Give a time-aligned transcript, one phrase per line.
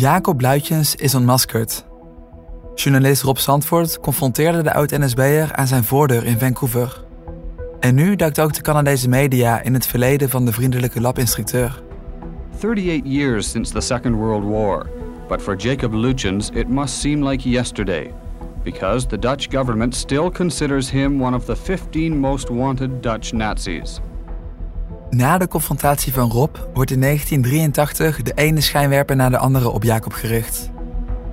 [0.00, 1.84] Jacob Luitjens is ontmaskerd.
[2.74, 7.04] Journalist Rob Zandvoort confronteerde de oud-NSB'er aan zijn voordeur in Vancouver.
[7.80, 11.82] En nu duikt ook de Canadese media in het verleden van de vriendelijke labinstructeur.
[12.54, 14.86] 38 years since the Second World War,
[15.28, 18.12] but for Jacob Lutyens it must seem like yesterday,
[18.62, 24.00] because the Dutch government still considers him one of the 15 most wanted Dutch Nazis.
[25.10, 29.82] Na de confrontatie van Rob wordt in 1983 de ene schijnwerper na de andere op
[29.82, 30.70] Jacob gericht.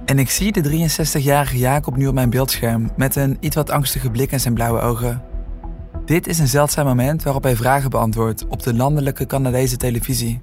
[0.06, 4.10] En ik zie de 63-jarige Jacob nu op mijn beeldscherm met een iets wat angstige
[4.12, 5.22] blik in zijn blauwe ogen.
[6.06, 10.42] Dit is een zeldzaam moment waarop hij vragen beantwoordt op de landelijke Canadese televisie.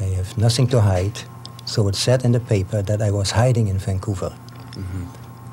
[0.00, 1.18] I have nothing to hide,
[1.64, 4.32] so it said in the paper that I was hiding in Vancouver.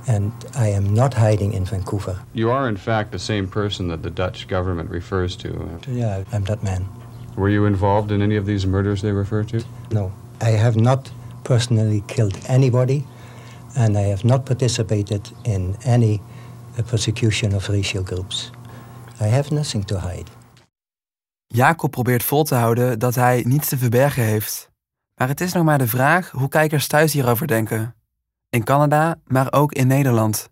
[0.08, 2.16] And I am not hiding in Vancouver.
[2.34, 5.48] You are, in fact, the same person that the Dutch government refers to.
[5.88, 6.86] Yeah, I'm that man.
[7.36, 9.58] Were you involved in any of these murders they refer to?
[9.90, 11.12] No, I have not
[11.44, 13.06] personally killed anybody,
[13.76, 16.20] and I have not participated in any
[16.78, 18.52] uh, persecution of racial groups.
[19.20, 20.30] I have nothing to hide.
[21.48, 24.70] Jacob probeert vol te houden dat hij niets te verbergen heeft.
[25.16, 27.96] Maar het is nog maar de vraag hoe kijkers thuis hierover denken.
[28.52, 30.50] In Canada, maar ook in Nederland.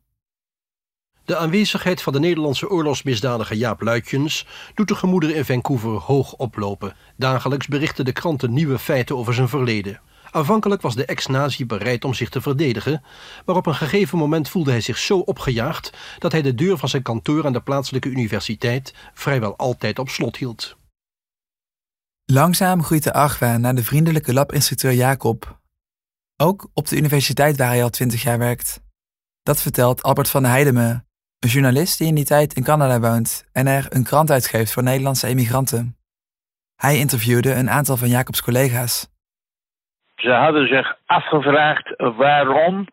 [1.25, 6.95] De aanwezigheid van de Nederlandse oorlogsmisdadiger Jaap Luitjens doet de gemoederen in Vancouver hoog oplopen.
[7.17, 10.01] Dagelijks berichten de kranten nieuwe feiten over zijn verleden.
[10.31, 13.03] Aanvankelijk was de ex-nazi bereid om zich te verdedigen,
[13.45, 16.89] maar op een gegeven moment voelde hij zich zo opgejaagd dat hij de deur van
[16.89, 20.77] zijn kantoor aan de plaatselijke universiteit vrijwel altijd op slot hield.
[22.25, 25.58] Langzaam groeit de argwaan naar de vriendelijke labinstructeur Jacob.
[26.41, 28.81] Ook op de universiteit waar hij al twintig jaar werkt.
[29.43, 31.03] Dat vertelt Albert van Heideme,
[31.39, 34.83] een journalist die in die tijd in Canada woont en er een krant uitgeeft voor
[34.83, 35.97] Nederlandse emigranten.
[36.75, 39.07] Hij interviewde een aantal van Jacobs collega's.
[40.15, 42.87] Ze hadden zich afgevraagd waarom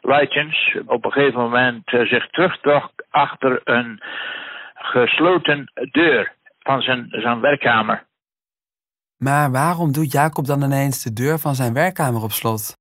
[0.00, 4.02] Luitjens op een gegeven moment eh, zich terugtrok achter een
[4.74, 8.06] gesloten deur van zijn, zijn werkkamer.
[9.16, 12.80] Maar waarom doet Jacob dan ineens de deur van zijn werkkamer op slot?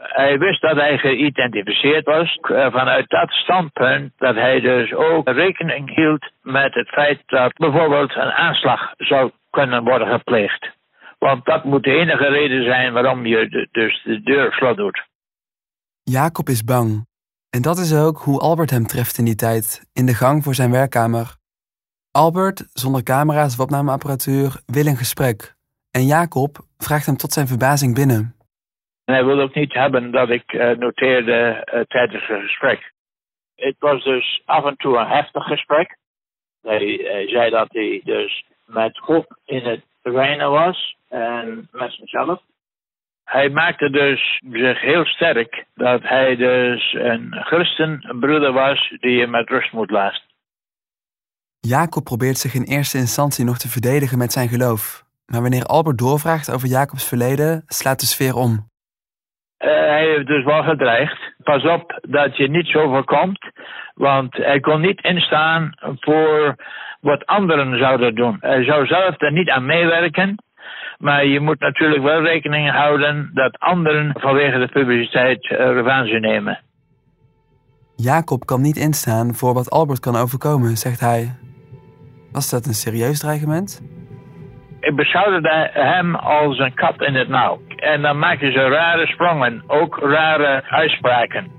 [0.00, 5.94] Hij wist dat hij geïdentificeerd was eh, vanuit dat standpunt dat hij dus ook rekening
[5.94, 10.70] hield met het feit dat bijvoorbeeld een aanslag zou kunnen worden gepleegd.
[11.18, 15.08] Want dat moet de enige reden zijn waarom je dus de deur slot doet.
[16.02, 17.06] Jacob is bang.
[17.50, 20.54] En dat is ook hoe Albert hem treft in die tijd, in de gang voor
[20.54, 21.36] zijn werkkamer.
[22.10, 25.54] Albert, zonder camera's of opnameapparatuur, wil een gesprek.
[25.90, 28.34] En Jacob vraagt hem tot zijn verbazing binnen.
[29.10, 31.32] En hij wil ook niet hebben dat ik eh, noteerde
[31.64, 32.92] eh, tijdens het gesprek.
[33.56, 35.96] Het was dus af en toe een heftig gesprek.
[36.62, 42.42] Hij, zei dat hij dus met God in het reinen was en met zichzelf.
[43.24, 49.48] Hij maakte dus zich heel sterk dat hij dus een christenbroeder was die je met
[49.48, 50.22] rust moet laten.
[51.60, 55.04] Jacob probeert zich in eerste instantie nog te verdedigen met zijn geloof.
[55.26, 58.69] Maar wanneer Albert doorvraagt over Jacobs verleden, slaat de sfeer om.
[59.60, 61.18] Eh, hij heeft dus wel gedreigd.
[61.42, 63.38] Pas op dat je niet zo voorkomt,
[63.94, 66.54] want hij kon niet instaan voor
[67.00, 68.36] wat anderen zouden doen.
[68.40, 70.36] Hij zou zelf er niet aan meewerken,
[70.98, 76.60] maar je moet natuurlijk wel rekening houden dat anderen vanwege de publiciteit revanche nemen.
[77.96, 81.34] Jacob kan niet instaan voor wat Albert kan overkomen, zegt hij.
[82.32, 83.82] Was dat een serieus dreigement?
[84.80, 87.60] Ik beschouwde hem als een kat in het nauw.
[87.80, 91.50] En dan maken ze rare sprongen, ook rare uitspraken.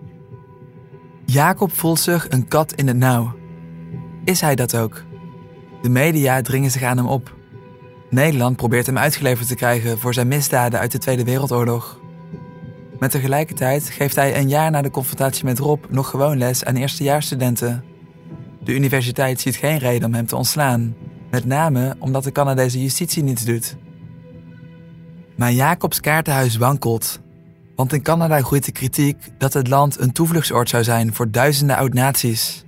[1.26, 3.36] Jacob voelt zich een kat in het nauw.
[4.26, 5.04] Is hij dat ook?
[5.82, 7.34] De media dringen zich aan hem op.
[8.10, 12.00] Nederland probeert hem uitgeleverd te krijgen voor zijn misdaden uit de Tweede Wereldoorlog.
[13.00, 16.76] Maar tegelijkertijd geeft hij een jaar na de confrontatie met Rob nog gewoon les aan
[16.76, 17.84] eerstejaarsstudenten.
[18.64, 20.96] De universiteit ziet geen reden om hem te ontslaan,
[21.32, 23.78] met name omdat de Canadese justitie niets doet.
[25.42, 27.20] Maar Jacobs kaartenhuis wankelt.
[27.76, 31.76] Want in Canada groeit de kritiek dat het land een toevluchtsoord zou zijn voor duizenden
[31.76, 32.64] oud-naties.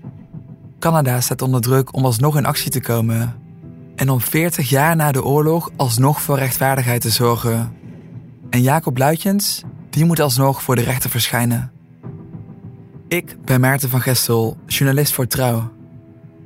[0.79, 3.35] Canada staat onder druk om alsnog in actie te komen.
[3.95, 7.73] En om 40 jaar na de oorlog alsnog voor rechtvaardigheid te zorgen.
[8.49, 11.71] En Jacob Luitjens die moet alsnog voor de rechter verschijnen.
[13.07, 15.71] Ik ben Maarten van Gestel, journalist voor Trouw.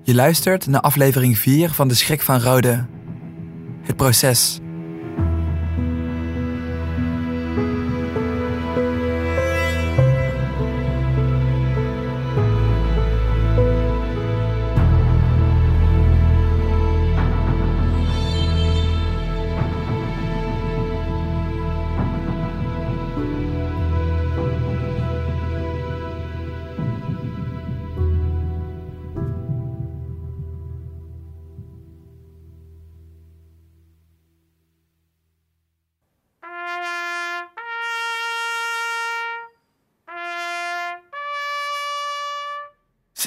[0.03, 2.85] Je luistert naar aflevering 4 van De Schrik van Rode.
[3.81, 4.59] Het proces.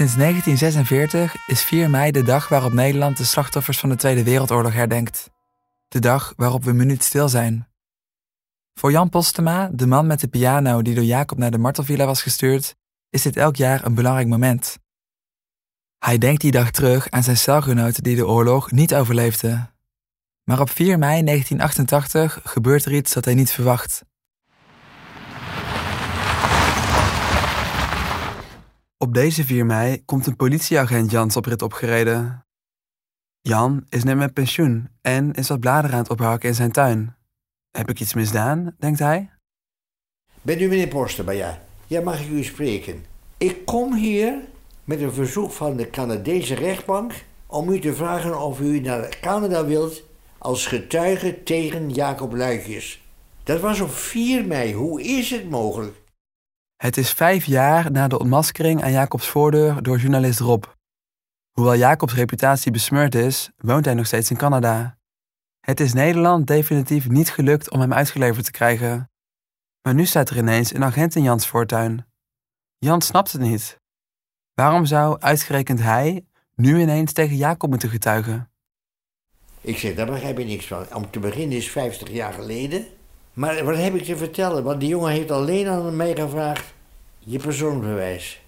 [0.01, 4.73] Sinds 1946 is 4 mei de dag waarop Nederland de slachtoffers van de Tweede Wereldoorlog
[4.73, 5.31] herdenkt.
[5.89, 7.69] De dag waarop we minuut stil zijn.
[8.75, 12.23] Voor Jan Postema, de man met de piano die door Jacob naar de Martelvilla was
[12.23, 12.77] gestuurd,
[13.11, 14.79] is dit elk jaar een belangrijk moment.
[15.99, 19.75] Hij denkt die dag terug aan zijn celgenoten die de oorlog niet overleefden.
[20.45, 24.05] Maar op 4 mei 1988 gebeurt er iets dat hij niet verwacht.
[29.03, 32.47] Op deze 4 mei komt een politieagent Jans op rit opgereden.
[33.41, 37.17] Jan is net met pensioen en is wat bladeren aan het ophakken in zijn tuin.
[37.71, 39.31] Heb ik iets misdaan, denkt hij?
[40.43, 41.63] Ben u meneer Postema, ja?
[41.87, 43.05] Ja, mag ik u spreken?
[43.39, 44.35] Ik kom hier
[44.85, 49.65] met een verzoek van de Canadese rechtbank om u te vragen of u naar Canada
[49.65, 50.03] wilt
[50.39, 53.03] als getuige tegen Jacob Luikjes.
[53.43, 54.75] Dat was op 4 mei.
[54.75, 56.00] Hoe is het mogelijk?
[56.81, 60.65] Het is vijf jaar na de ontmaskering aan Jacobs voordeur door journalist Rob.
[61.51, 64.99] Hoewel Jacobs reputatie besmeurd is, woont hij nog steeds in Canada.
[65.61, 69.11] Het is Nederland definitief niet gelukt om hem uitgeleverd te krijgen.
[69.83, 72.07] Maar nu staat er ineens een agent in Jans voortuin.
[72.79, 73.81] Jan snapt het niet.
[74.55, 76.25] Waarom zou uitgerekend hij
[76.55, 78.51] nu ineens tegen Jacob moeten getuigen?
[79.61, 80.95] Ik zeg, daar begrijp je niks van.
[80.95, 82.87] Om te beginnen is 50 jaar geleden.
[83.33, 84.63] Maar wat heb ik te vertellen?
[84.63, 86.75] Want die jongen heeft alleen aan mij gevraagd:
[87.19, 88.41] je persoonsbewijs.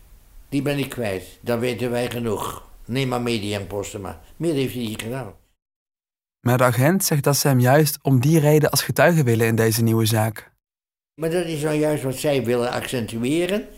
[0.48, 1.38] Die ben ik kwijt.
[1.40, 2.70] Dat weten wij genoeg.
[2.84, 4.18] Neem maar media en posten maar.
[4.36, 5.34] Meer heeft hij niet gedaan.
[6.40, 9.56] Maar de agent zegt dat ze hem juist om die reden als getuige willen in
[9.56, 10.50] deze nieuwe zaak.
[11.20, 13.68] Maar dat is nou juist wat zij willen accentueren: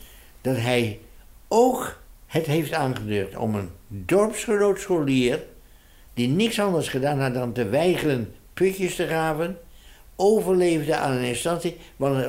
[0.40, 1.00] dat hij
[1.48, 5.42] ook het heeft aangedurfd om een dorpsgenoot scholier,
[6.14, 9.58] die niks anders gedaan had dan te weigeren putjes te graven,
[10.16, 11.76] overleefde aan een instantie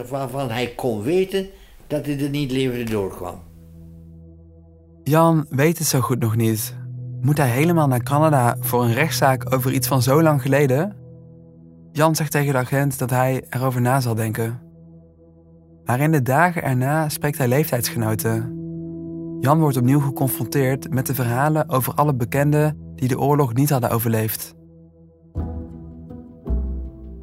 [0.09, 1.47] waarvan hij kon weten
[1.87, 3.39] dat hij er niet levend doorkwam.
[5.03, 6.75] Jan weet het zo goed nog niet.
[7.21, 10.95] Moet hij helemaal naar Canada voor een rechtszaak over iets van zo lang geleden?
[11.91, 14.61] Jan zegt tegen de agent dat hij erover na zal denken.
[15.85, 18.63] Maar in de dagen erna spreekt hij leeftijdsgenoten.
[19.39, 23.89] Jan wordt opnieuw geconfronteerd met de verhalen over alle bekenden die de oorlog niet hadden
[23.89, 24.55] overleefd.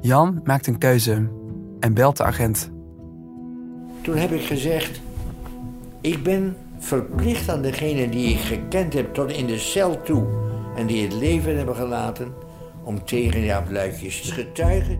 [0.02, 1.28] Jan maakt een keuze
[1.80, 2.70] en belt de agent.
[4.00, 5.00] Toen heb ik gezegd:
[6.00, 10.26] Ik ben verplicht aan degene die ik gekend heb tot in de cel toe
[10.76, 12.32] en die het leven hebben gelaten,
[12.84, 14.98] om tegen Jaap Luikjes te getuigen.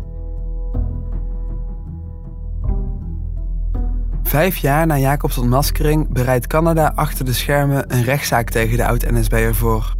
[4.22, 9.54] Vijf jaar na Jacobs ontmaskering bereidt Canada achter de schermen een rechtszaak tegen de oud-NSB'er
[9.54, 9.94] voor.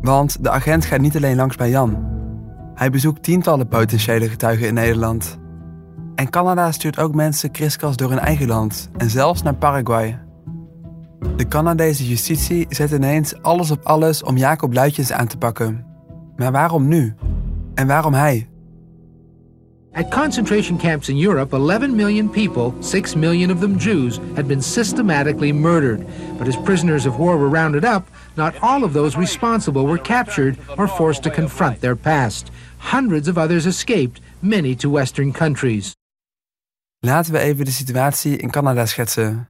[0.00, 2.11] Want de agent gaat niet alleen langs bij Jan.
[2.82, 5.38] Hij bezoekt tientallen potentiële getuigen in Nederland.
[6.14, 10.20] En Canada stuurt ook mensen kriskras door hun eigen land en zelfs naar Paraguay.
[11.36, 15.84] De Canadese justitie zet ineens alles op alles om Jacob Luitjes aan te pakken.
[16.36, 17.14] Maar waarom nu?
[17.74, 18.48] En waarom hij?
[19.94, 24.62] At concentration camps in Europe, 11 million people, 6 million of them Jews, had been
[24.62, 26.06] systematically murdered.
[26.38, 28.06] But as prisoners of war were rounded up,
[28.36, 32.50] not all of those responsible were captured or forced to confront their past.
[32.78, 35.94] Hundreds of others escaped, many to Western countries.
[37.04, 39.48] Laten we even de situatie in Canada schetsen.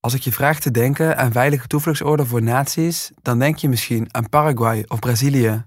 [0.00, 4.08] Als ik je vraag te denken aan veilige toevluchtsoorden voor naties, dan denk je misschien
[4.10, 5.64] aan Paraguay of Brazilië.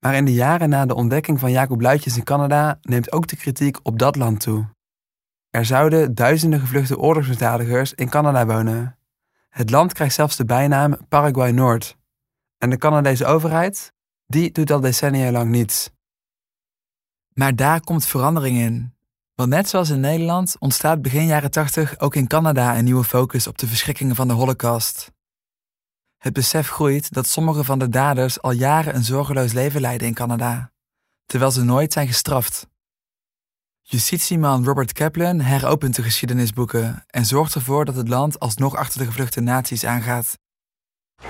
[0.00, 3.36] Maar in de jaren na de ontdekking van Jacob Luitjes in Canada neemt ook de
[3.36, 4.68] kritiek op dat land toe.
[5.50, 8.98] Er zouden duizenden gevluchte oorlogsmisdadigers in Canada wonen.
[9.48, 11.96] Het land krijgt zelfs de bijnaam Paraguay Noord.
[12.58, 13.92] En de Canadese overheid,
[14.26, 15.90] die doet al decennia lang niets.
[17.32, 18.94] Maar daar komt verandering in.
[19.34, 23.46] Want net zoals in Nederland ontstaat begin jaren 80 ook in Canada een nieuwe focus
[23.46, 25.12] op de verschrikkingen van de Holocaust.
[26.20, 30.14] Het besef groeit dat sommige van de daders al jaren een zorgeloos leven leiden in
[30.14, 30.72] Canada,
[31.26, 32.66] terwijl ze nooit zijn gestraft.
[33.80, 39.06] Justitieman Robert Kaplan heropent de geschiedenisboeken en zorgt ervoor dat het land alsnog achter de
[39.06, 40.38] gevluchte naties aangaat.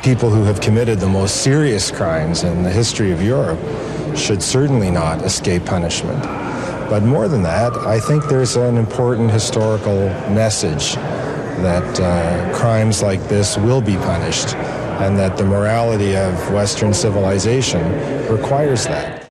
[0.00, 3.60] People who have committed the most serious crimes in the history of Europe
[4.14, 6.26] should certainly not escape punishment.
[6.88, 10.96] But more than that, I think there's an important historical message
[11.62, 12.06] that uh,
[12.52, 14.54] crimes like this will be punished
[14.98, 17.82] and that the morality of Western civilization
[18.28, 19.28] requires that.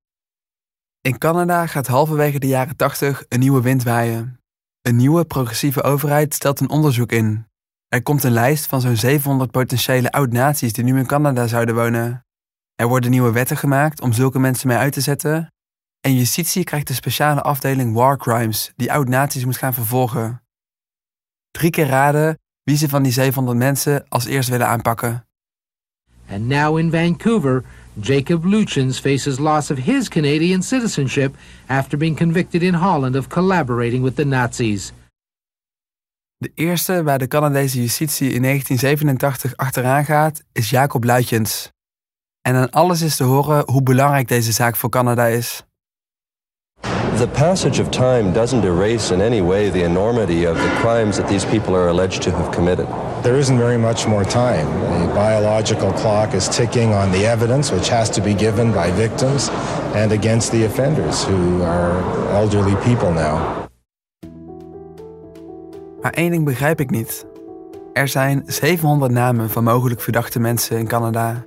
[1.00, 4.40] In Canada gaat halverwege de jaren 80 een nieuwe wind waaien.
[4.82, 7.46] Een nieuwe progressieve overheid stelt een onderzoek in.
[7.88, 12.24] Er komt een lijst van zo'n 700 potentiële oud-naties die nu in Canada zouden wonen.
[12.74, 15.52] Er worden nieuwe wetten gemaakt om zulke mensen mee uit te zetten.
[16.00, 20.39] En justitie krijgt een speciale afdeling War Crimes die oud-naties moet gaan vervolgen.
[21.50, 25.24] Drie keer raden wie ze van die 700 mensen als eerst willen aanpakken.
[26.30, 27.64] And now in Vancouver,
[28.00, 31.34] Jacob Luchens faces loss of his Canadian citizenship
[31.66, 34.92] after being convicted in Holland of collaborating with the Nazis.
[36.36, 41.72] De eerste waar de Canadese justitie in 1987 achteraan gaat, is Jacob Luitjens.
[42.40, 45.64] En aan alles is te horen hoe belangrijk deze zaak voor Canada is.
[47.20, 51.28] The passage of time doesn't erase in any way the enormity of the crimes that
[51.28, 52.86] these people are alleged to have committed.
[53.22, 54.66] There isn't very much more time.
[55.06, 59.50] The biological clock is ticking on the evidence which has to be given by victims
[59.94, 62.00] and against the offenders who are
[62.32, 63.66] elderly people now.
[66.00, 67.26] Maar één ding begrijp ik niet.
[67.92, 71.44] Er zijn 700 namen van mogelijk verdachte mensen in Canada.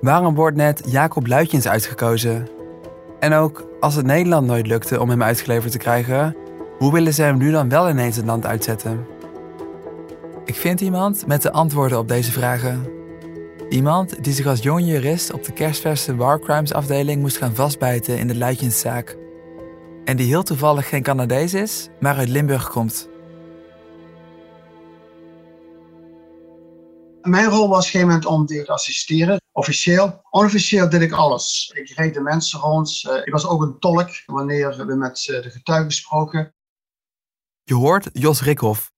[0.00, 2.55] Waarom wordt net Jacob Luitjens uitgekozen?
[3.20, 6.36] En ook als het Nederland nooit lukte om hem uitgeleverd te krijgen,
[6.78, 9.06] hoe willen ze hem nu dan wel ineens het land uitzetten?
[10.44, 12.88] Ik vind iemand met de antwoorden op deze vragen.
[13.68, 18.18] Iemand die zich als jong jurist op de kerstverse War Crimes afdeling moest gaan vastbijten
[18.18, 19.16] in de Luitjenszaak.
[20.04, 23.08] En die heel toevallig geen Canadees is, maar uit Limburg komt.
[27.22, 30.20] Mijn rol was op een moment om te assisteren, officieel.
[30.30, 31.70] Onofficieel deed ik alles.
[31.74, 33.02] Ik reed de mensen rond.
[33.06, 36.54] Uh, ik was ook een tolk wanneer we met uh, de getuigen spraken.
[37.62, 38.92] Je hoort Jos Rikhoff.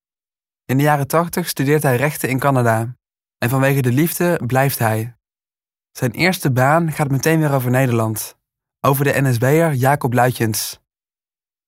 [0.64, 2.96] In de jaren 80 studeert hij rechten in Canada.
[3.38, 5.16] En vanwege de liefde blijft hij.
[5.90, 8.36] Zijn eerste baan gaat meteen weer over Nederland.
[8.80, 10.78] Over de NSB'er Jacob Luitjens.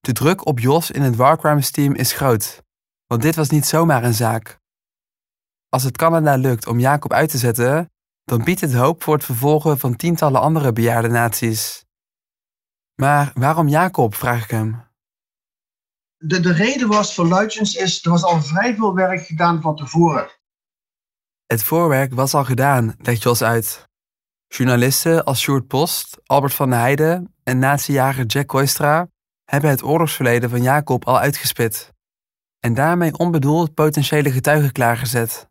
[0.01, 2.63] De druk op Jos in het War Crimes team is groot.
[3.07, 4.59] Want dit was niet zomaar een zaak.
[5.69, 7.91] Als het Canada lukt om Jacob uit te zetten,
[8.31, 11.85] dan biedt het hoop voor het vervolgen van tientallen andere bejaarde naties.
[12.95, 14.89] Maar waarom Jacob, vraag ik hem.
[16.17, 19.77] De, de reden was voor Luitjens is, er was al vrij veel werk gedaan van
[19.77, 20.31] tevoren.
[21.47, 23.89] Het voorwerk was al gedaan, legt Jos uit.
[24.47, 29.09] Journalisten als Sjoerd Post, Albert van der Heijden en natiejager Jack Koistra
[29.45, 31.93] hebben het oorlogsverleden van Jacob al uitgespit.
[32.61, 35.50] En daarmee onbedoeld potentiële getuigen klaargezet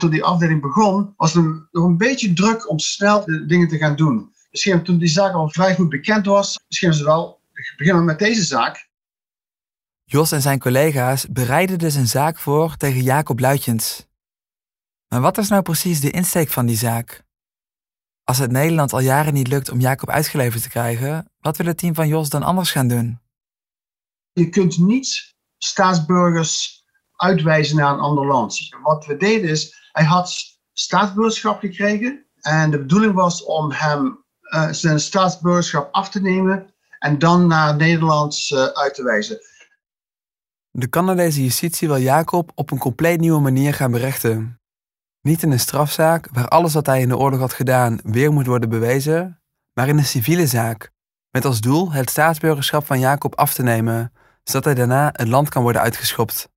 [0.00, 3.78] toen die afdeling begon, was er nog een beetje druk om snel de dingen te
[3.78, 4.32] gaan doen.
[4.50, 7.40] Misschien toen die zaak al vrij goed bekend was, misschien ze wel
[7.76, 8.88] beginnen met deze zaak.
[10.04, 14.06] Jos en zijn collega's bereidden dus een zaak voor tegen Jacob Luitjens.
[15.08, 17.24] Maar wat is nou precies de insteek van die zaak?
[18.24, 21.78] Als het Nederland al jaren niet lukt om Jacob uitgeleverd te krijgen, wat wil het
[21.78, 23.20] team van Jos dan anders gaan doen?
[24.32, 26.84] Je kunt niet staatsburgers
[27.16, 28.68] uitwijzen naar een ander land.
[28.82, 34.70] Wat we deden is, hij had staatsburgerschap gekregen en de bedoeling was om hem uh,
[34.70, 39.38] zijn staatsburgerschap af te nemen en dan naar Nederland uh, uit te wijzen.
[40.70, 44.60] De Canadese justitie wil Jacob op een compleet nieuwe manier gaan berechten.
[45.20, 48.46] Niet in een strafzaak waar alles wat hij in de oorlog had gedaan weer moet
[48.46, 49.42] worden bewezen,
[49.72, 50.90] maar in een civiele zaak,
[51.30, 55.48] met als doel het staatsburgerschap van Jacob af te nemen, zodat hij daarna het land
[55.48, 56.48] kan worden uitgeschopt.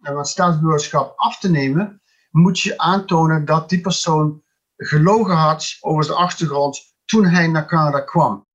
[0.00, 1.99] En wat staatsburgerschap af te nemen,
[2.30, 4.42] moet je aantonen dat die persoon
[4.76, 8.46] gelogen had over zijn achtergrond toen hij naar Canada kwam.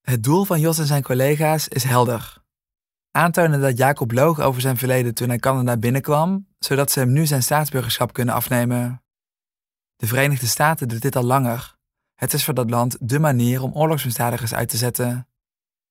[0.00, 2.42] Het doel van Jos en zijn collega's is helder.
[3.10, 7.26] Aantonen dat Jacob loog over zijn verleden toen hij Canada binnenkwam, zodat ze hem nu
[7.26, 9.02] zijn staatsburgerschap kunnen afnemen.
[9.96, 11.76] De Verenigde Staten doet dit al langer.
[12.14, 15.28] Het is voor dat land dé manier om oorlogsmisdadigers uit te zetten.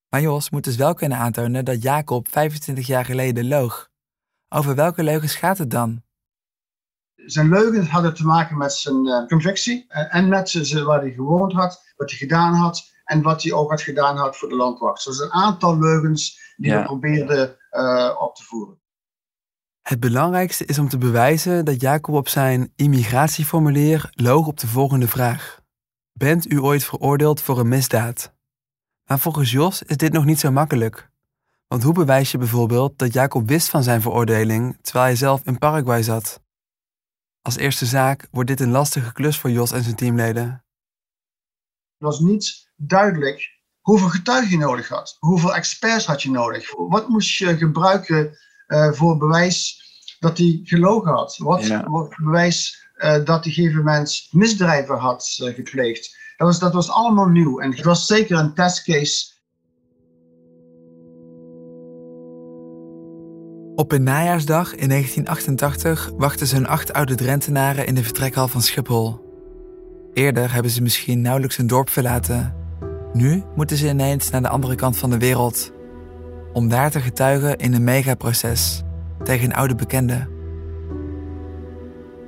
[0.09, 3.89] Maar Jos moet dus wel kunnen aantonen dat Jacob 25 jaar geleden loog.
[4.49, 6.03] Over welke leugens gaat het dan?
[7.31, 11.12] Zijn leugens hadden te maken met zijn uh, convictie uh, en met zijn, waar hij
[11.12, 14.55] gewoond had, wat hij gedaan had en wat hij ook had gedaan had voor de
[14.55, 15.05] landwacht.
[15.05, 16.75] Dus een aantal leugens die ja.
[16.75, 18.77] hij probeerde uh, op te voeren.
[19.81, 25.07] Het belangrijkste is om te bewijzen dat Jacob op zijn immigratieformulier loog op de volgende
[25.07, 25.62] vraag.
[26.13, 28.33] Bent u ooit veroordeeld voor een misdaad?
[29.05, 31.09] Maar volgens Jos is dit nog niet zo makkelijk.
[31.67, 35.57] Want hoe bewijs je bijvoorbeeld dat Jacob wist van zijn veroordeling terwijl hij zelf in
[35.57, 36.41] Paraguay zat?
[37.41, 40.43] Als eerste zaak wordt dit een lastige klus voor Jos en zijn teamleden.
[41.98, 45.17] Het was niet duidelijk hoeveel getuigen je nodig had.
[45.19, 46.75] Hoeveel experts had je nodig?
[46.75, 49.84] Wat moest je gebruiken uh, voor bewijs
[50.19, 51.38] dat hij gelogen had?
[51.38, 56.17] Wat, wat bewijs uh, dat hij gegeven mens misdrijven had uh, gepleegd?
[56.38, 59.38] Dat was, dat was allemaal nieuw en het was zeker een testcase.
[63.79, 69.21] Op een najaarsdag in 1988 wachten hun acht oude Drentenaren in de vertrekhal van Schiphol.
[70.13, 72.55] Eerder hebben ze misschien nauwelijks een dorp verlaten.
[73.13, 75.71] Nu moeten ze ineens naar de andere kant van de wereld.
[76.53, 78.83] Om daar te getuigen in een megaproces
[79.24, 80.27] tegen een oude bekende.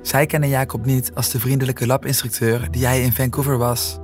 [0.02, 3.98] Zij kennen Jacob niet als de vriendelijke labinstructeur die hij in Vancouver was.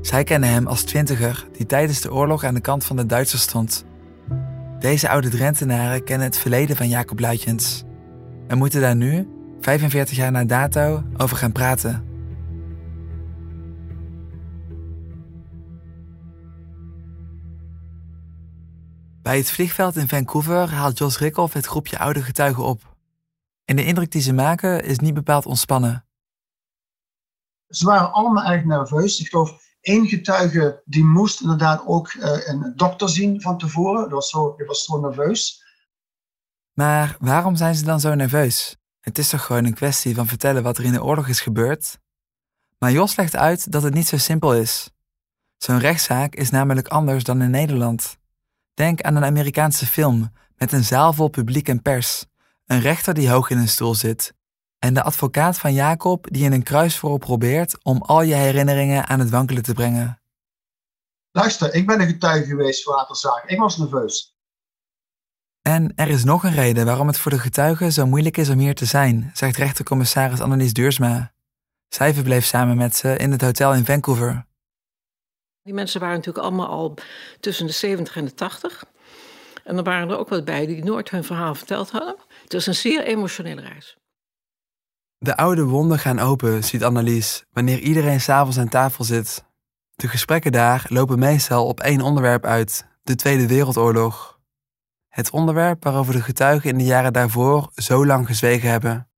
[0.00, 3.42] Zij kennen hem als twintiger die tijdens de oorlog aan de kant van de Duitsers
[3.42, 3.84] stond.
[4.82, 7.82] Deze oude Drentenaren kennen het verleden van Jacob Luitjens
[8.48, 9.28] en moeten daar nu,
[9.60, 12.04] 45 jaar na dato, over gaan praten.
[19.22, 22.96] Bij het vliegveld in Vancouver haalt Jos Rikhoff het groepje oude getuigen op.
[23.64, 26.04] En de indruk die ze maken is niet bepaald ontspannen.
[27.68, 29.20] Ze waren allemaal erg nerveus.
[29.20, 34.02] Ik geloof één getuige die moest inderdaad ook uh, een dokter zien van tevoren.
[34.02, 35.64] Dat was zo, was zo nerveus.
[36.72, 38.76] Maar waarom zijn ze dan zo nerveus?
[39.00, 41.98] Het is toch gewoon een kwestie van vertellen wat er in de oorlog is gebeurd?
[42.78, 44.90] Maar Jos legt uit dat het niet zo simpel is.
[45.56, 48.18] Zo'n rechtszaak is namelijk anders dan in Nederland.
[48.74, 52.24] Denk aan een Amerikaanse film met een zaal vol publiek en pers,
[52.66, 54.34] een rechter die hoog in een stoel zit
[54.82, 59.18] en de advocaat van Jacob die in een kruisvorm probeert om al je herinneringen aan
[59.18, 60.20] het wankelen te brengen.
[61.30, 63.44] Luister, ik ben een getuige geweest voor een zaak.
[63.46, 64.36] Ik was nerveus.
[65.62, 68.58] En er is nog een reden waarom het voor de getuigen zo moeilijk is om
[68.58, 71.32] hier te zijn, zegt rechtercommissaris Annelies Duursma.
[71.88, 74.46] Zij verbleef samen met ze in het hotel in Vancouver.
[75.62, 76.94] Die mensen waren natuurlijk allemaal al
[77.40, 78.84] tussen de 70 en de 80.
[79.64, 82.16] En er waren er ook wat bij die nooit hun verhaal verteld hadden.
[82.42, 83.96] Het was een zeer emotionele reis.
[85.22, 89.44] De oude wonden gaan open, ziet Annelies, wanneer iedereen s'avonds aan tafel zit.
[89.94, 94.40] De gesprekken daar lopen meestal op één onderwerp uit: de Tweede Wereldoorlog.
[95.08, 99.08] Het onderwerp waarover de getuigen in de jaren daarvoor zo lang gezwegen hebben.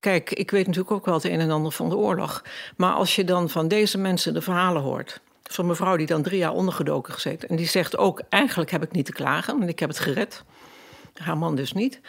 [0.00, 2.44] Kijk, ik weet natuurlijk ook wel het een en ander van de oorlog.
[2.76, 6.38] Maar als je dan van deze mensen de verhalen hoort van mevrouw die dan drie
[6.38, 7.48] jaar ondergedoken gezeten.
[7.48, 10.44] En die zegt ook, eigenlijk heb ik niet te klagen, want ik heb het gered.
[11.14, 12.00] Haar man dus niet.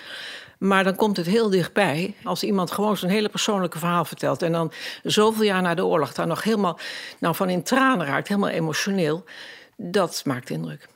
[0.62, 4.42] Maar dan komt het heel dichtbij als iemand gewoon zijn hele persoonlijke verhaal vertelt.
[4.42, 4.72] En dan
[5.04, 6.80] zoveel jaar na de oorlog daar nog helemaal
[7.20, 9.26] nou, van in tranen raakt, helemaal emotioneel.
[9.78, 10.88] Dat maakt indruk.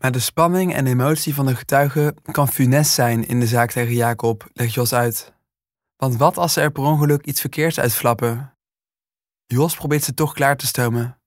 [0.00, 3.94] Maar de spanning en emotie van de getuigen kan funest zijn in de zaak tegen
[3.94, 5.32] Jacob, legt Jos uit.
[5.96, 8.54] Want wat als er per ongeluk iets verkeerds uitflappen?
[9.46, 11.18] Jos probeert ze toch klaar te stomen.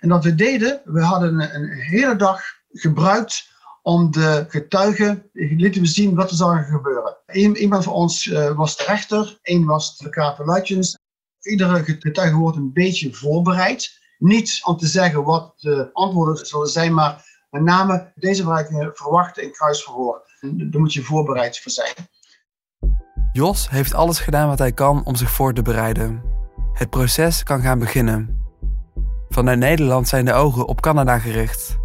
[0.00, 3.52] En wat we deden, we hadden een, hele dag gebruikt
[3.86, 7.16] om de getuigen, lieten we zien wat er zou gebeuren.
[7.26, 10.98] Eén, iemand van ons uh, was de rechter, één was de Luitjens.
[11.40, 13.98] Iedere getuige wordt een beetje voorbereid.
[14.18, 19.42] Niet om te zeggen wat de antwoorden zullen zijn, maar met name deze vergelijkingen verwachten
[19.42, 20.22] in kruisverhoor.
[20.40, 21.94] Daar moet je voorbereid voor zijn.
[23.32, 26.22] Jos heeft alles gedaan wat hij kan om zich voor te bereiden.
[26.72, 28.42] Het proces kan gaan beginnen.
[29.28, 31.82] Vanuit Nederland zijn de ogen op Canada gericht.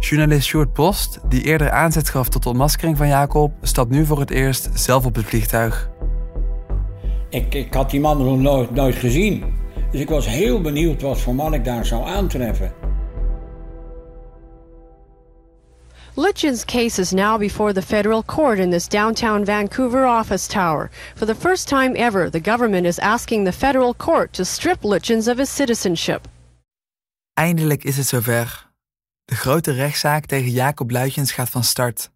[0.00, 4.30] Journalist Sjoerd Post, die eerder aanzet gaf tot ontmaskering van Jacob, stapt nu voor het
[4.30, 5.90] eerst zelf op het vliegtuig.
[7.28, 9.44] Ik, ik had die man nog nooit, nooit gezien.
[9.90, 12.72] Dus ik was heel benieuwd wat voor man ik daar zou aantreffen.
[16.14, 20.90] Litchin's case is now before the federal court in this downtown Vancouver office tower.
[21.14, 25.28] For the first time ever, the government is asking the federal court to strip Litchins
[25.28, 26.26] of his citizenship.
[27.34, 28.69] Eindelijk is het zover.
[29.30, 32.10] De grote rechtszaak tegen Jacob Luitjens gaat van start.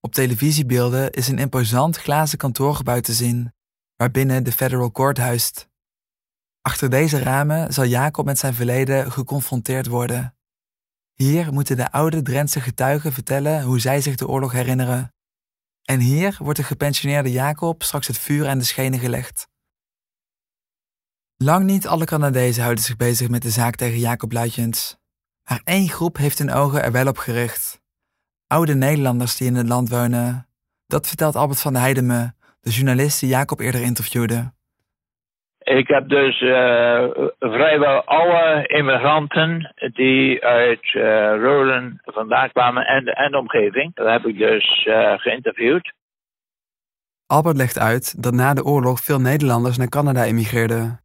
[0.00, 3.52] Op televisiebeelden is een imposant glazen kantoorgebouw te zien,
[3.96, 5.68] waarbinnen de federal court huist.
[6.60, 10.36] Achter deze ramen zal Jacob met zijn verleden geconfronteerd worden.
[11.14, 15.14] Hier moeten de oude Drentse getuigen vertellen hoe zij zich de oorlog herinneren.
[15.82, 19.48] En hier wordt de gepensioneerde Jacob straks het vuur aan de schenen gelegd.
[21.36, 25.00] Lang niet alle Canadezen houden zich bezig met de zaak tegen Jacob Luitjens.
[25.48, 27.80] Maar één groep heeft hun ogen er wel op gericht.
[28.46, 30.46] Oude Nederlanders die in het land wonen.
[30.86, 34.52] Dat vertelt Albert van der Heijden me, de journalist die Jacob eerder interviewde.
[35.62, 37.04] Ik heb dus uh,
[37.38, 41.02] vrijwel alle immigranten die uit uh,
[41.42, 45.92] Roden vandaan kwamen en, en de omgeving, dat heb ik dus uh, geïnterviewd.
[47.26, 51.00] Albert legt uit dat na de oorlog veel Nederlanders naar Canada emigreerden.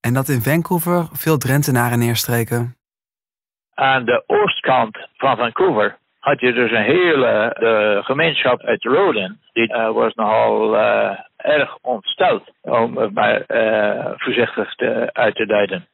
[0.00, 2.76] En dat in Vancouver veel Drentenaren neerstreken.
[3.78, 9.40] Aan de oostkant van Vancouver had je dus een hele de gemeenschap uit Roden.
[9.52, 10.76] Die was nogal
[11.36, 15.88] erg ontsteld, om het maar uh, voorzichtig te, uit te duiden.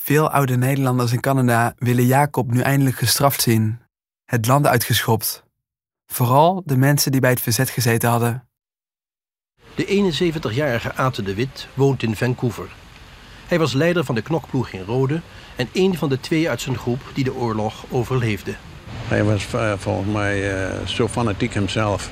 [0.00, 3.80] Veel oude Nederlanders in Canada willen Jacob nu eindelijk gestraft zien,
[4.24, 5.44] het land uitgeschopt.
[6.06, 8.48] Vooral de mensen die bij het verzet gezeten hadden.
[9.74, 10.12] De
[10.50, 12.68] 71-jarige Ate de Wit woont in Vancouver.
[13.48, 15.20] Hij was leider van de knokploeg in Rode
[15.56, 18.54] en een van de twee uit zijn groep die de oorlog overleefde.
[18.88, 22.10] Hij was uh, volgens mij uh, zo fanatiek hemzelf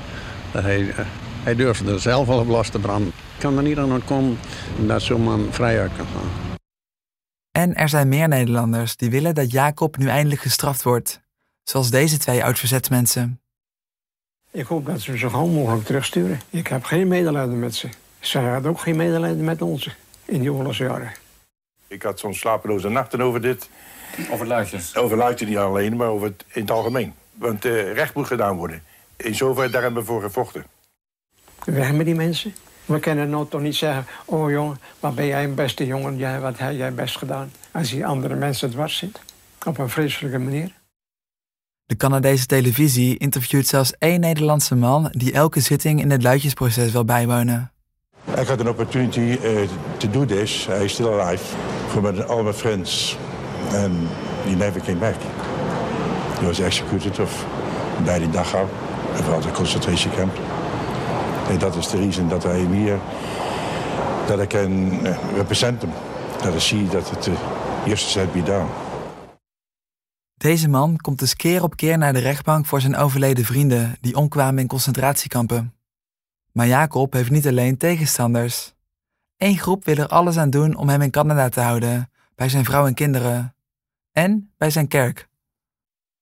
[0.53, 0.99] dat hij uh,
[1.43, 3.09] hij durfde er zelf al op los te branden.
[3.09, 4.39] Ik kan er niet aan ontkomen
[4.87, 6.57] dat zo'n man vrijuit kan gaan.
[7.51, 11.21] En er zijn meer Nederlanders die willen dat Jacob nu eindelijk gestraft wordt.
[11.63, 13.41] Zoals deze twee oud-verzetsmensen.
[14.51, 16.41] Ik hoop dat ze hem zo gauw mogelijk terugsturen.
[16.51, 17.89] Ik heb geen medelijden met ze.
[18.21, 21.13] Zij hadden ook geen medelijden met ons in die oorlogsjaren.
[21.93, 23.69] Ik had zo'n slapeloze nachten over dit.
[24.31, 24.97] Over luidjes?
[24.97, 27.15] Over luidjes niet alleen, maar over het, in het algemeen.
[27.35, 28.83] Want uh, recht moet gedaan worden.
[29.17, 30.65] In zover daar hebben we voor gevochten.
[31.65, 32.55] Weg met die mensen.
[32.85, 34.07] We kunnen nou toch niet zeggen...
[34.25, 37.53] oh jongen, wat ben jij een beste jongen, jij, wat heb jij best gedaan...
[37.71, 39.21] als die andere mensen dwars zit.
[39.67, 40.73] Op een vreselijke manier.
[41.85, 45.09] De Canadese televisie interviewt zelfs één Nederlandse man...
[45.11, 47.73] die elke zitting in het luidjesproces wil bijwonen.
[48.39, 50.69] I got an opportunity uh, to do this.
[50.69, 51.45] I still alive.
[51.93, 53.19] From all my friends.
[53.75, 54.09] And
[54.45, 55.17] he never came back.
[56.41, 57.47] He was executed of
[58.05, 58.67] bij die Dachau.
[59.19, 60.33] Of de concentration camp.
[61.49, 62.99] En dat is de reden dat hem hier,
[64.27, 65.85] dat ik kan uh, represent.
[66.43, 67.29] Dat ik zie dat het
[67.85, 68.67] justice has been done.
[70.35, 74.17] Deze man komt dus keer op keer naar de rechtbank voor zijn overleden vrienden die
[74.17, 75.75] omkwamen in concentratiekampen.
[76.53, 78.75] Maar Jacob heeft niet alleen tegenstanders.
[79.43, 82.65] Eén groep wil er alles aan doen om hem in Canada te houden, bij zijn
[82.65, 83.55] vrouw en kinderen.
[84.13, 85.29] En bij zijn kerk.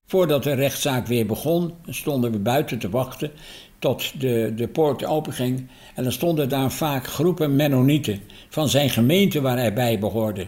[0.07, 3.31] Voordat de rechtszaak weer begon, stonden we buiten te wachten
[3.79, 5.69] tot de, de poort openging.
[5.95, 10.47] En dan stonden daar vaak groepen Mennonieten van zijn gemeente waar hij bij behoorde.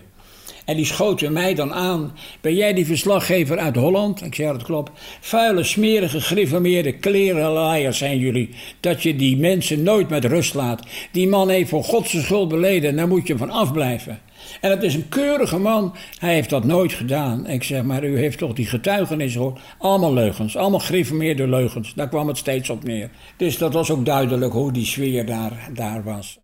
[0.65, 2.13] En die schoten mij dan aan.
[2.41, 4.25] Ben jij die verslaggever uit Holland?
[4.25, 4.91] Ik zei, dat klopt.
[5.21, 8.49] Vuile, smerige, gereformeerde klerenlaaiers zijn jullie.
[8.81, 10.83] Dat je die mensen nooit met rust laat.
[11.13, 14.21] Die man heeft voor Godse schuld beleden en daar moet je van afblijven.
[14.61, 15.95] En het is een keurige man.
[16.19, 17.47] Hij heeft dat nooit gedaan.
[17.47, 19.61] Ik zeg maar, u heeft toch die getuigenis gehoord.
[19.79, 21.95] Allemaal leugens, allemaal gereformeerde leugens.
[21.95, 23.11] Daar kwam het steeds op neer.
[23.37, 26.41] Dus dat was ook duidelijk hoe die sfeer daar, daar was.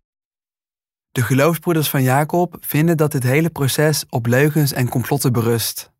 [1.11, 5.91] De geloofsbroeders van Jacob vinden dat dit hele proces op leugens en complotten berust.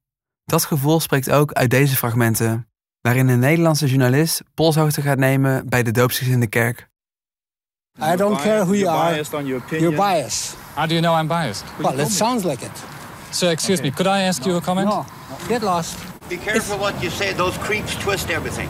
[0.45, 2.67] Dat gevoel spreekt ook uit deze fragmenten,
[3.01, 6.89] waarin een Nederlandse journalist polshoogte gaat nemen bij de doopsgezinde kerk.
[8.13, 9.15] I don't care who you are.
[9.45, 10.55] Your You're biased.
[10.75, 11.63] How do you know I'm biased?
[11.77, 12.83] Well, it sounds like it.
[13.29, 14.87] Sir, excuse me, could I ask you a comment?
[14.87, 15.05] No,
[15.47, 15.97] get lost.
[16.27, 17.33] Be careful what you say.
[17.33, 18.69] Those creeps twist everything.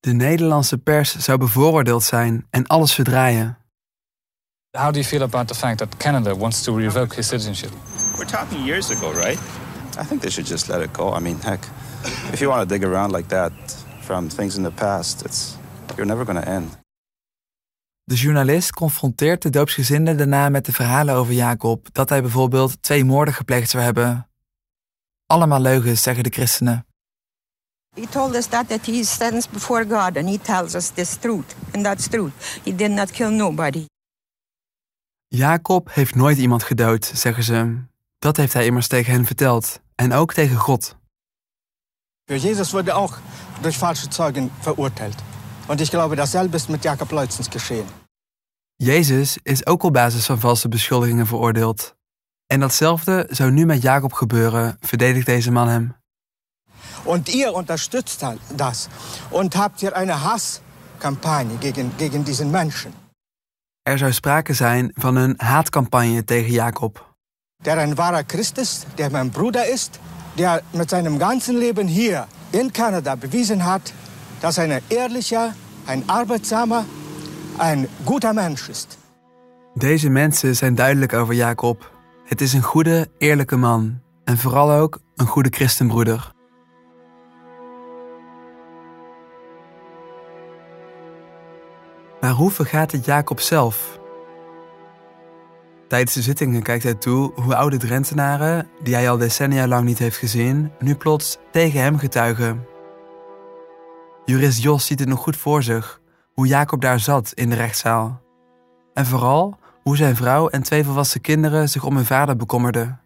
[0.00, 3.58] De Nederlandse pers zou bevooroordeeld zijn en alles verdraaien.
[4.76, 7.70] How do you feel about the fact that Canada wants to revoke his citizenship?
[8.18, 9.38] We're talking years ago, right?
[9.98, 11.12] I think they should just let it go.
[11.12, 11.60] I mean, heck,
[12.32, 13.52] if you want to dig around like that
[14.00, 15.56] from things in the past, it's
[15.96, 16.76] you're never going to end.
[18.04, 23.04] De journalist confronteert de doopsgezinden daarna met de verhalen over Jacob dat hij bijvoorbeeld twee
[23.04, 24.28] moorden gepleegd zou hebben.
[25.26, 26.86] Allemaal leugens, zeggen de christenen.
[27.94, 31.54] He told us that, that he stands before God and he tells us this truth.
[31.72, 32.32] And that's truth.
[32.64, 33.86] He did not kill nobody.
[35.36, 37.76] Jacob heeft nooit iemand gedood, zeggen ze.
[38.18, 39.80] Dat heeft hij immers tegen hen verteld.
[39.94, 40.96] En ook tegen God.
[42.24, 43.18] Für Jesus wurde auch
[43.60, 45.22] durch falsche Zeugen verurteilt.
[45.66, 47.86] Und ich glaube, dasselbe ist mit Jakob Leutzens geschehen.
[48.76, 51.94] Jezus is ook op basis van valse beschuldigingen veroordeeld.
[52.46, 55.94] En datzelfde zou nu met Jacob gebeuren, verdedigt deze man hem.
[57.04, 58.24] Und ihr unterstützt
[58.56, 58.88] das
[59.30, 63.03] und habt hier eine Hasskampagne gegen, gegen diesen Menschen.
[63.84, 67.14] Er zou sprake zijn van een haatcampagne tegen Jacob.
[67.62, 70.00] Der ein wahrer Christ ist, der mein Bruder ist,
[70.36, 73.92] der mit seinem ganzen Leben hier in Kanada bewiesen hat,
[74.40, 75.54] dass er ein ehrlicher,
[75.86, 76.84] ein arbeitsamer,
[77.58, 78.98] ein guter Mensch ist.
[79.74, 81.90] Deze mensen zijn duidelijk over Jacob.
[82.24, 84.00] Het is een goede, eerlijke man.
[84.24, 86.33] En vooral ook een goede christenbroeder.
[92.24, 93.98] Maar hoe vergaat het Jacob zelf?
[95.88, 99.98] Tijdens de zittingen kijkt hij toe hoe oude Drentenaren, die hij al decennia lang niet
[99.98, 102.66] heeft gezien, nu plots tegen hem getuigen.
[104.24, 106.00] Jurist Jos ziet het nog goed voor zich,
[106.34, 108.20] hoe Jacob daar zat in de rechtszaal.
[108.94, 113.00] En vooral hoe zijn vrouw en twee volwassen kinderen zich om hun vader bekommerden.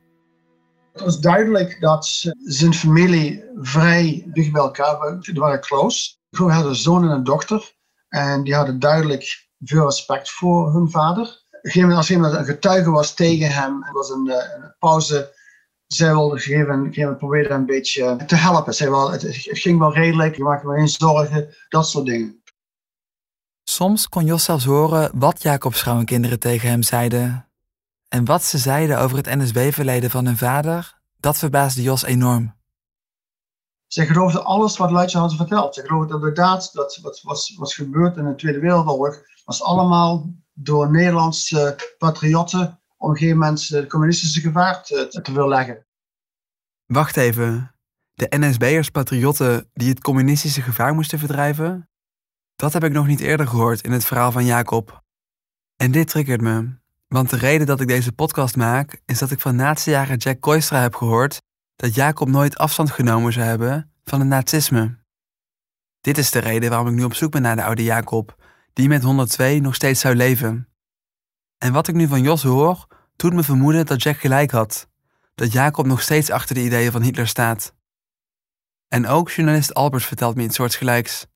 [0.92, 5.22] Het was duidelijk dat zijn familie vrij dicht bij elkaar waren.
[5.22, 6.16] Ze waren close.
[6.30, 7.76] Ze hadden een zoon en een dochter.
[8.08, 11.46] En die hadden duidelijk veel respect voor hun vader.
[11.94, 15.36] Als iemand een getuige was tegen hem, was een, eh, een pauze.
[15.86, 18.74] Zij wilde gegeven moment proberen een beetje te helpen.
[18.74, 22.42] Zij wel, het, ging wel redelijk, je maakte me geen zorgen, dat soort dingen.
[23.64, 27.48] Soms kon Jos zelfs horen wat Jacobs kinderen tegen hem zeiden.
[28.08, 32.57] En wat ze zeiden over het NSB-verleden van hun vader, dat verbaasde Jos enorm.
[33.88, 35.74] Zij geloofden alles wat Luitje had verteld.
[35.74, 40.90] Zij geloofden inderdaad dat wat was, was gebeurd in de Tweede Wereldoorlog, was allemaal door
[40.90, 45.86] Nederlandse patriotten om op een gegeven moment de communistische gevaar te, te leggen.
[46.86, 47.74] Wacht even.
[48.14, 51.88] De NSB'ers patriotten die het communistische gevaar moesten verdrijven?
[52.56, 55.02] Dat heb ik nog niet eerder gehoord in het verhaal van Jacob.
[55.76, 59.40] En dit triggert me, want de reden dat ik deze podcast maak is dat ik
[59.40, 61.38] van natiejager Jack Koistra heb gehoord
[61.82, 64.98] dat Jacob nooit afstand genomen zou hebben van het nazisme.
[66.00, 68.34] Dit is de reden waarom ik nu op zoek ben naar de oude Jacob,
[68.72, 70.68] die met 102 nog steeds zou leven.
[71.58, 72.86] En wat ik nu van Jos hoor,
[73.16, 74.90] doet me vermoeden dat Jack gelijk had,
[75.34, 77.74] dat Jacob nog steeds achter de ideeën van Hitler staat.
[78.88, 81.26] En ook journalist Albert vertelt me iets soortgelijks.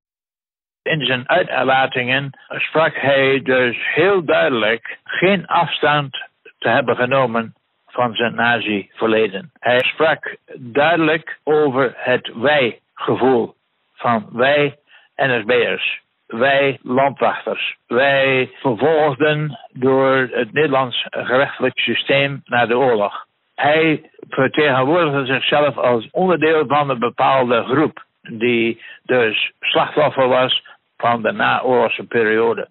[0.82, 6.28] In zijn uitlatingen sprak hij dus heel duidelijk geen afstand
[6.58, 7.54] te hebben genomen
[7.92, 9.50] van zijn nazi-verleden.
[9.58, 13.54] Hij sprak duidelijk over het wij-gevoel
[13.94, 14.78] van wij
[15.16, 16.00] NSB'ers.
[16.26, 17.76] Wij landwachters.
[17.86, 23.26] Wij vervolgden door het Nederlands gerechtelijk systeem na de oorlog.
[23.54, 30.62] Hij vertegenwoordigde zichzelf als onderdeel van een bepaalde groep, die dus slachtoffer was
[30.96, 32.68] van de naoorlogse periode.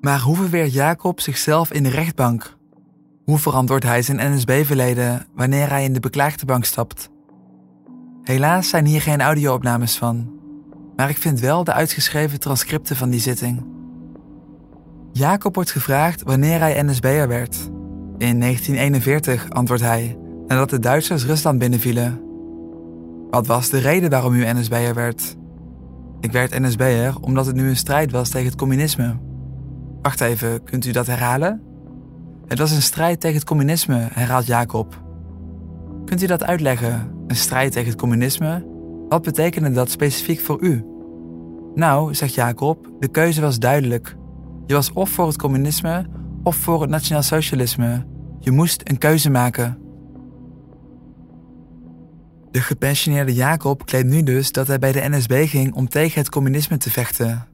[0.00, 2.60] Maar hoe verweert Jacob zichzelf in de rechtbank?
[3.24, 7.10] Hoe verantwoordt hij zijn NSB-verleden wanneer hij in de beklaagde bank stapt?
[8.22, 10.30] Helaas zijn hier geen audio-opnames van,
[10.96, 13.64] maar ik vind wel de uitgeschreven transcripten van die zitting.
[15.12, 17.56] Jacob wordt gevraagd wanneer hij NSB'er werd.
[18.18, 22.20] In 1941, antwoordt hij, nadat de Duitsers Rusland binnenvielen.
[23.30, 25.36] Wat was de reden waarom u NSB'er werd?
[26.20, 29.16] Ik werd NSB'er omdat het nu een strijd was tegen het communisme.
[30.02, 31.71] Wacht even, kunt u dat herhalen?
[32.52, 35.02] Het was een strijd tegen het communisme, herhaalt Jacob.
[36.04, 37.10] Kunt u dat uitleggen?
[37.26, 38.66] Een strijd tegen het communisme?
[39.08, 40.84] Wat betekende dat specifiek voor u?
[41.74, 44.16] Nou, zegt Jacob, de keuze was duidelijk.
[44.66, 46.06] Je was of voor het communisme
[46.42, 48.06] of voor het nationaal socialisme.
[48.40, 49.78] Je moest een keuze maken.
[52.50, 56.30] De gepensioneerde Jacob claimt nu dus dat hij bij de NSB ging om tegen het
[56.30, 57.46] communisme te vechten.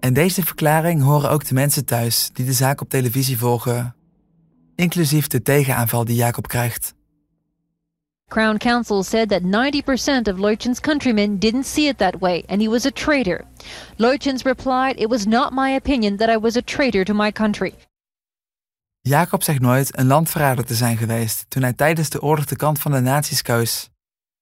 [0.00, 3.94] En deze verklaring horen ook de mensen thuis die de zaak op televisie volgen.
[4.82, 6.94] Inclusief de tegenaanval die Jacob krijgt.
[8.28, 12.68] Crown Counsel said that 90% of Leuchtens countrymen didn't see it that way and he
[12.68, 13.44] was a traitor.
[13.96, 17.74] Leuchtens replied, It was not my opinion that I was a traitor to my country.
[19.00, 22.78] Jacob zegt nooit een landverrader te zijn geweest toen hij tijdens de oorlog de kant
[22.78, 23.90] van de nazi's koos.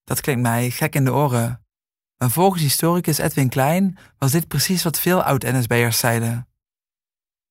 [0.04, 1.64] Dat klinkt mij gek in de oren.
[2.16, 6.49] Maar volgens historicus Edwin Klein was dit precies wat veel oud-NSB'ers zeiden.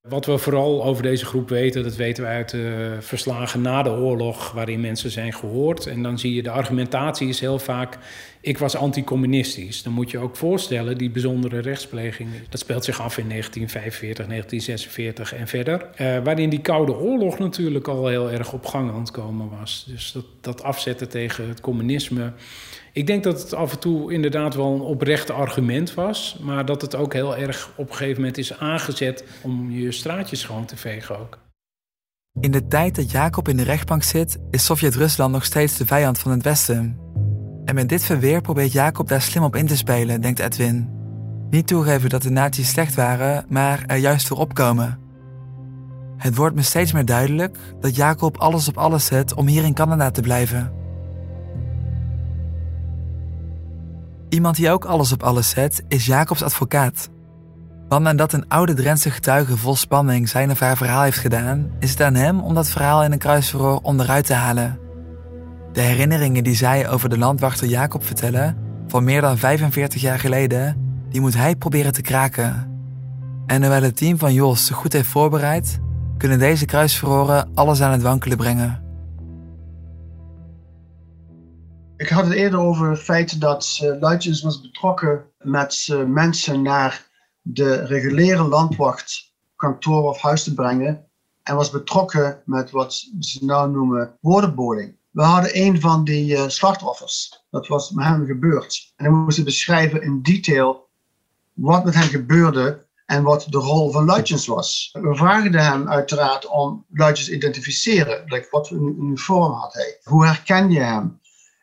[0.09, 3.89] Wat we vooral over deze groep weten, dat weten we uit de verslagen na de
[3.89, 5.85] oorlog, waarin mensen zijn gehoord.
[5.85, 7.97] En dan zie je de argumentatie is heel vaak:
[8.41, 9.83] ik was anticommunistisch.
[9.83, 15.33] Dan moet je ook voorstellen, die bijzondere rechtspleging, dat speelt zich af in 1945, 1946
[15.33, 15.89] en verder.
[15.95, 19.85] Eh, waarin die Koude Oorlog natuurlijk al heel erg op gang aan het komen was.
[19.87, 22.33] Dus dat, dat afzetten tegen het communisme.
[22.93, 26.81] Ik denk dat het af en toe inderdaad wel een oprecht argument was, maar dat
[26.81, 30.77] het ook heel erg op een gegeven moment is aangezet om je straatjes schoon te
[30.77, 31.37] vegen ook.
[32.39, 36.19] In de tijd dat Jacob in de rechtbank zit, is Sovjet-Rusland nog steeds de vijand
[36.19, 36.99] van het Westen.
[37.65, 40.89] En met dit verweer probeert Jacob daar slim op in te spelen, denkt Edwin.
[41.49, 44.99] Niet toegeven dat de nazi's slecht waren, maar er juist voor opkomen.
[46.17, 49.73] Het wordt me steeds meer duidelijk dat Jacob alles op alles zet om hier in
[49.73, 50.78] Canada te blijven.
[54.29, 57.09] Iemand die ook alles op alles zet, is Jacobs advocaat.
[57.87, 61.89] Want nadat een oude Drentse getuige vol spanning zijn of haar verhaal heeft gedaan, is
[61.89, 64.79] het aan hem om dat verhaal in een kruisverhoor onderuit te halen.
[65.71, 70.89] De herinneringen die zij over de landwachter Jacob vertellen, van meer dan 45 jaar geleden,
[71.09, 72.67] die moet hij proberen te kraken.
[73.45, 75.79] En hoewel het team van Jos zich goed heeft voorbereid,
[76.17, 78.88] kunnen deze kruisverhoren alles aan het wankelen brengen.
[81.99, 86.61] Ik had het eerder over het feit dat uh, Luitjens was betrokken met uh, mensen
[86.61, 87.07] naar
[87.41, 91.05] de reguliere landwachtkantoor of huis te brengen.
[91.43, 94.95] En was betrokken met wat ze nou noemen woordenboring.
[95.09, 97.43] We hadden een van die uh, slachtoffers.
[97.49, 98.93] Dat was met hem gebeurd.
[98.95, 100.89] En hij moest beschrijven in detail
[101.53, 104.89] wat met hem gebeurde en wat de rol van Luitjens was.
[105.01, 108.47] We vragen hem uiteraard om Luitjens te identificeren.
[108.49, 109.99] Wat voor uniform had hij?
[110.03, 111.19] Hoe herken je hem?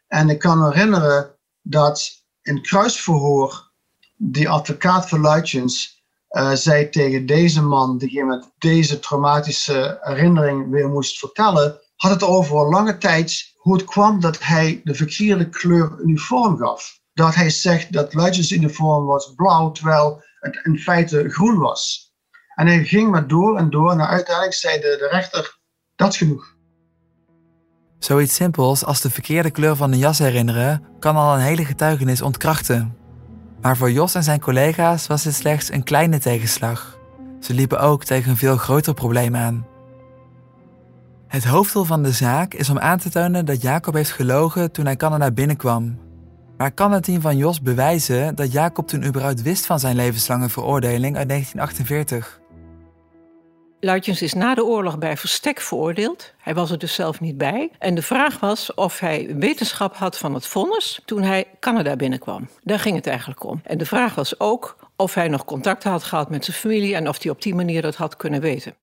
[0.08, 3.72] En ik kan me herinneren dat in kruisverhoor
[4.16, 10.88] die advocaat van Luitjens uh, zei tegen deze man, die met deze traumatische herinnering weer
[10.88, 15.98] moest vertellen, had het over lange tijd hoe het kwam dat hij de verkeerde kleur
[16.00, 17.00] uniform gaf.
[17.12, 22.12] Dat hij zegt dat Luitjens uniform was blauw, terwijl het in feite groen was.
[22.54, 25.58] En hij ging maar door en door en uiteindelijk zei de, de rechter,
[25.94, 26.55] dat is genoeg.
[27.98, 32.22] Zoiets simpels als de verkeerde kleur van de jas herinneren kan al een hele getuigenis
[32.22, 32.96] ontkrachten.
[33.60, 36.98] Maar voor Jos en zijn collega's was dit slechts een kleine tegenslag.
[37.40, 39.66] Ze liepen ook tegen een veel groter probleem aan.
[41.26, 44.84] Het hoofddoel van de zaak is om aan te tonen dat Jacob heeft gelogen toen
[44.84, 45.98] hij Canada binnenkwam.
[46.56, 50.48] Maar kan het team van Jos bewijzen dat Jacob toen überhaupt wist van zijn levenslange
[50.48, 52.40] veroordeling uit 1948?
[53.80, 56.34] Luitjens is na de oorlog bij verstek veroordeeld.
[56.38, 57.70] Hij was er dus zelf niet bij.
[57.78, 62.48] En de vraag was of hij wetenschap had van het vonnis toen hij Canada binnenkwam.
[62.62, 63.60] Daar ging het eigenlijk om.
[63.64, 67.08] En de vraag was ook of hij nog contact had gehad met zijn familie en
[67.08, 68.76] of hij op die manier dat had kunnen weten.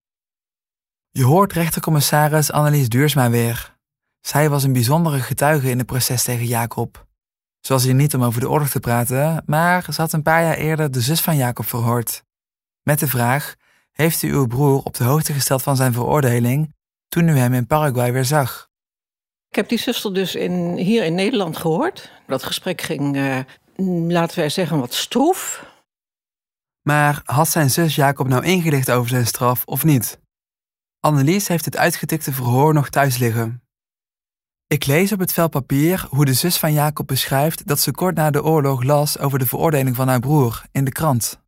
[1.10, 3.76] Je hoort rechtercommissaris Annelies Duursma weer.
[4.22, 7.06] Zij was een bijzondere getuige in het proces tegen Jacob.
[7.60, 10.44] Ze was hier niet om over de oorlog te praten, maar ze had een paar
[10.44, 12.24] jaar eerder de zus van Jacob verhoord.
[12.84, 13.56] Met de vraag
[13.94, 16.74] heeft u uw broer op de hoogte gesteld van zijn veroordeling
[17.08, 18.70] toen u hem in Paraguay weer zag?
[19.50, 22.12] Ik heb die zuster dus in, hier in Nederland gehoord.
[22.28, 23.40] Dat gesprek ging, uh,
[24.08, 25.66] laten wij zeggen, wat stroef.
[26.82, 30.20] Maar had zijn zus Jacob nou ingelicht over zijn straf of niet?
[31.00, 33.64] Annelies heeft het uitgetikte verhoor nog thuis liggen.
[34.68, 38.16] Ik lees op het vel papier hoe de zus van Jacob beschrijft dat ze kort
[38.16, 41.43] na de oorlog las over de veroordeling van haar broer in de krant.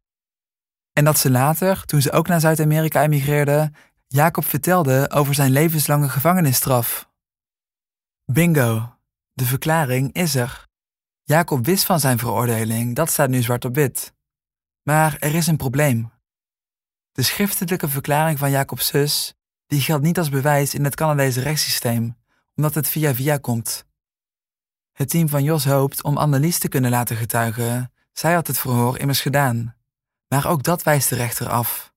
[0.98, 3.72] En dat ze later, toen ze ook naar Zuid-Amerika emigreerde,
[4.08, 7.10] Jacob vertelde over zijn levenslange gevangenisstraf.
[8.26, 8.96] Bingo,
[9.34, 10.68] de verklaring is er.
[11.24, 14.14] Jacob wist van zijn veroordeling, dat staat nu zwart op wit.
[14.82, 16.12] Maar er is een probleem.
[17.12, 19.34] De schriftelijke verklaring van Jacobs zus,
[19.68, 22.18] die geldt niet als bewijs in het Canadese rechtssysteem,
[22.56, 23.86] omdat het via via komt.
[24.92, 27.92] Het team van Jos hoopt om Annelies te kunnen laten getuigen.
[28.12, 29.76] Zij had het verhoor immers gedaan.
[30.28, 31.94] Maar ook dat wijst de rechter af.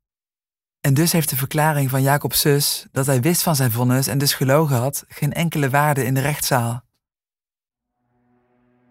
[0.81, 4.19] En dus heeft de verklaring van Jacobs zus dat hij wist van zijn vonnis en
[4.19, 6.83] dus gelogen had, geen enkele waarde in de rechtszaal.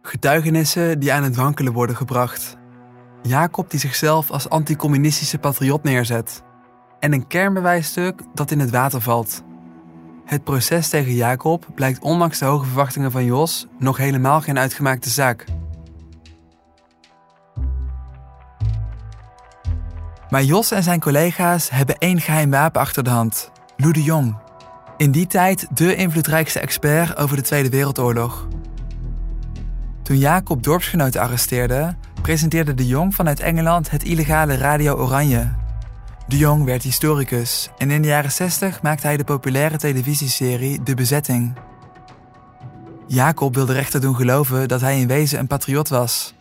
[0.01, 2.57] Getuigenissen die aan het wankelen worden gebracht.
[3.21, 6.43] Jacob die zichzelf als anticommunistische patriot neerzet.
[6.99, 9.43] En een kernbewijsstuk dat in het water valt.
[10.25, 15.09] Het proces tegen Jacob blijkt ondanks de hoge verwachtingen van Jos nog helemaal geen uitgemaakte
[15.09, 15.45] zaak.
[20.29, 24.35] Maar Jos en zijn collega's hebben één geheim wapen achter de hand: Lou de Jong.
[24.97, 28.47] In die tijd de invloedrijkste expert over de Tweede Wereldoorlog.
[30.03, 35.51] Toen Jacob dorpsgenoten arresteerde, presenteerde de Jong vanuit Engeland het illegale Radio Oranje.
[36.27, 40.93] De Jong werd historicus en in de jaren 60 maakte hij de populaire televisieserie De
[40.93, 41.53] Bezetting.
[43.07, 46.33] Jacob wilde rechter doen geloven dat hij in wezen een patriot was.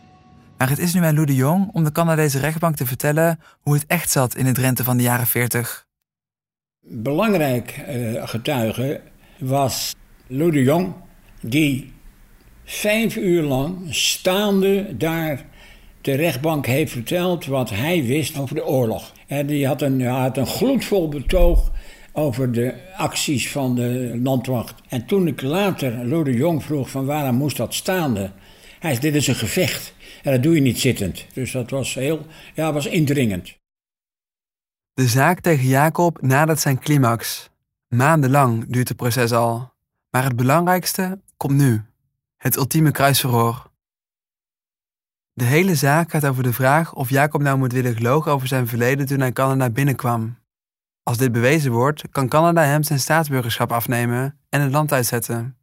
[0.57, 3.73] Maar het is nu aan Lou de Jong om de Canadese rechtbank te vertellen hoe
[3.73, 5.85] het echt zat in het rente van de jaren 40.
[6.81, 9.01] Belangrijk uh, getuige
[9.37, 9.95] was
[10.27, 10.93] Lou de Jong,
[11.41, 11.93] die
[12.63, 15.45] vijf uur lang staande daar
[16.01, 19.11] de rechtbank heeft verteld wat hij wist over de oorlog.
[19.27, 21.71] En die had een, een gloedvol betoog
[22.11, 24.73] over de acties van de landwacht.
[24.89, 28.31] En toen ik later Lou de Jong vroeg van waarom moest dat staande...
[28.79, 29.93] Hij zei, dit is een gevecht.
[30.23, 31.25] En dat doe je niet zittend.
[31.33, 33.57] Dus dat was heel, ja, was indringend.
[34.93, 37.49] De zaak tegen Jacob nadert zijn climax.
[37.87, 39.73] Maandenlang duurt het proces al.
[40.09, 41.81] Maar het belangrijkste komt nu.
[42.37, 43.71] Het ultieme kruisverhoor.
[45.33, 48.67] De hele zaak gaat over de vraag of Jacob nou moet willen gelogen over zijn
[48.67, 50.37] verleden toen hij Canada binnenkwam.
[51.03, 55.57] Als dit bewezen wordt, kan Canada hem zijn staatsburgerschap afnemen en het land uitzetten.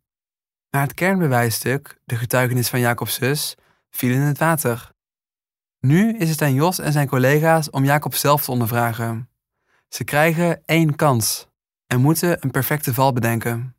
[0.70, 3.56] Maar het kernbewijsstuk, de getuigenis van Jacobs zus,
[3.96, 4.92] viel in het water.
[5.80, 9.28] Nu is het aan Jos en zijn collega's om Jacob zelf te ondervragen.
[9.88, 11.46] Ze krijgen één kans
[11.86, 13.76] en moeten een perfecte val bedenken.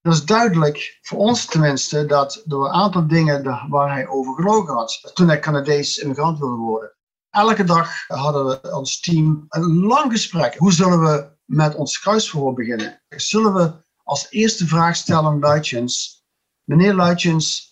[0.00, 4.74] Het is duidelijk, voor ons tenminste, dat door een aantal dingen waar hij over gelogen
[4.74, 6.94] had toen hij Canadees immigrant wilde worden.
[7.30, 10.54] Elke dag hadden we ons team een lang gesprek.
[10.56, 13.02] Hoe zullen we met ons kruisverhoor beginnen?
[13.08, 16.24] Zullen we als eerste vraag stellen, Luitjens,
[16.64, 17.65] meneer Luitjens,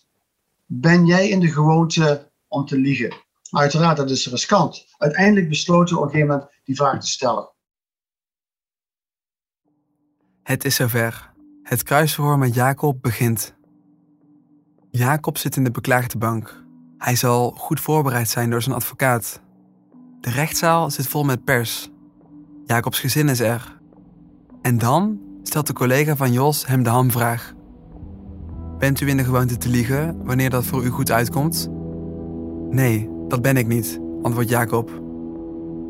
[0.65, 3.13] ben jij in de gewoonte om te liegen?
[3.49, 4.85] Uiteraard, dat is riskant.
[4.97, 7.49] Uiteindelijk besloten we op een gegeven moment die vraag te stellen.
[10.43, 11.33] Het is zover.
[11.63, 13.55] Het kruisverhoor met Jacob begint.
[14.91, 16.63] Jacob zit in de beklaagde bank.
[16.97, 19.41] Hij zal goed voorbereid zijn door zijn advocaat.
[20.19, 21.89] De rechtszaal zit vol met pers.
[22.65, 23.77] Jacobs gezin is er.
[24.61, 27.53] En dan stelt de collega van Jos hem de hamvraag.
[28.77, 31.69] Bent u in de gewoonte te liegen wanneer dat voor u goed uitkomt?
[32.69, 34.89] Nee, dat ben ik niet, antwoordt Jacob.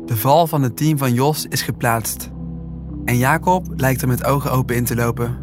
[0.04, 2.30] De val van het team van Jos is geplaatst.
[3.04, 5.38] En Jacob lijkt er met ogen open in te lopen.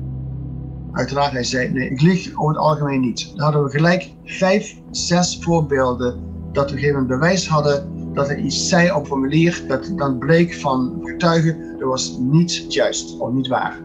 [0.92, 3.32] Uiteraard, hij zei, nee, ik lieg over het algemeen niet.
[3.36, 6.20] Dan hadden we gelijk vijf, zes voorbeelden
[6.52, 10.54] dat we een gegeven bewijs hadden dat hij iets zei op formulier dat dan bleek
[10.54, 13.80] van getuigen, dat was niet juist of niet waar.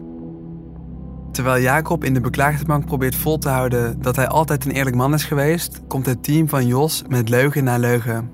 [1.39, 4.95] Terwijl Jacob in de beklaagde bank probeert vol te houden dat hij altijd een eerlijk
[4.95, 8.31] man is geweest, komt het team van Jos met leugen na leugen.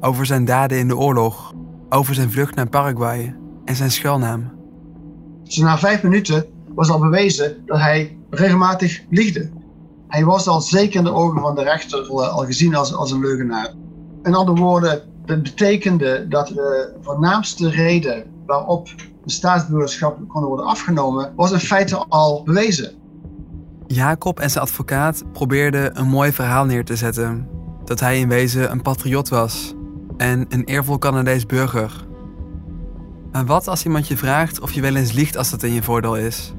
[0.00, 1.54] Over zijn daden in de oorlog,
[1.88, 4.52] over zijn vlucht naar Paraguay en zijn schuilnaam.
[5.44, 9.50] Dus na vijf minuten was al bewezen dat hij regelmatig liegde.
[10.08, 13.20] Hij was al zeker in de ogen van de rechter al gezien als, als een
[13.20, 13.72] leugenaar.
[14.22, 18.88] In andere woorden, dat betekende dat de voornaamste reden waarop
[19.24, 22.92] een staatsburgerschap kon worden afgenomen, was in feite al bewezen.
[23.86, 27.48] Jacob en zijn advocaat probeerden een mooi verhaal neer te zetten.
[27.84, 29.74] Dat hij in wezen een patriot was
[30.16, 32.06] en een eervol Canadees burger.
[33.32, 35.82] Maar wat als iemand je vraagt of je wel eens liegt als dat in je
[35.82, 36.54] voordeel is?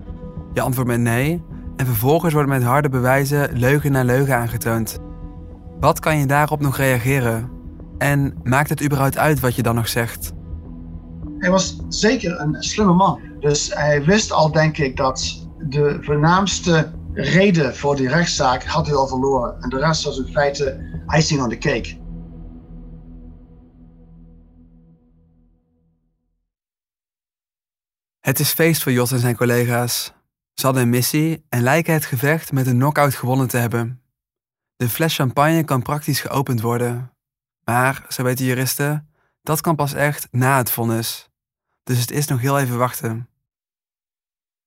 [0.53, 1.43] Je antwoordt met nee
[1.75, 4.99] en vervolgens wordt met harde bewijzen leugen na leugen aangetoond.
[5.79, 7.49] Wat kan je daarop nog reageren?
[7.97, 10.34] En maakt het überhaupt uit wat je dan nog zegt?
[11.37, 13.19] Hij was zeker een slimme man.
[13.39, 18.95] Dus hij wist al, denk ik, dat de voornaamste reden voor die rechtszaak had hij
[18.95, 19.61] al verloren.
[19.61, 21.97] En de rest was in feite icing on the cake.
[28.19, 30.13] Het is feest voor Jos en zijn collega's.
[30.53, 34.01] Ze hadden een missie en lijken het gevecht met een knockout gewonnen te hebben.
[34.75, 37.11] De fles champagne kan praktisch geopend worden.
[37.63, 39.09] Maar, zo weten juristen,
[39.45, 41.29] dat kan pas echt na het vonnis.
[41.83, 43.29] Dus het is nog heel even wachten.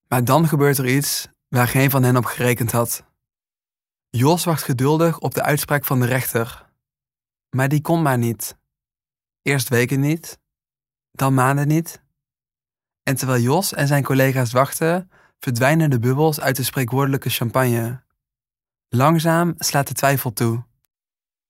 [0.09, 3.05] Maar dan gebeurt er iets waar geen van hen op gerekend had.
[4.11, 6.71] Jos wacht geduldig op de uitspraak van de rechter.
[7.51, 8.59] Maar die komt maar niet.
[9.43, 10.39] Eerst weken niet,
[11.13, 12.03] dan maanden niet.
[13.03, 18.03] En terwijl Jos en zijn collega's wachten, verdwijnen de bubbels uit de spreekwoordelijke champagne.
[18.89, 20.65] Langzaam slaat de twijfel toe.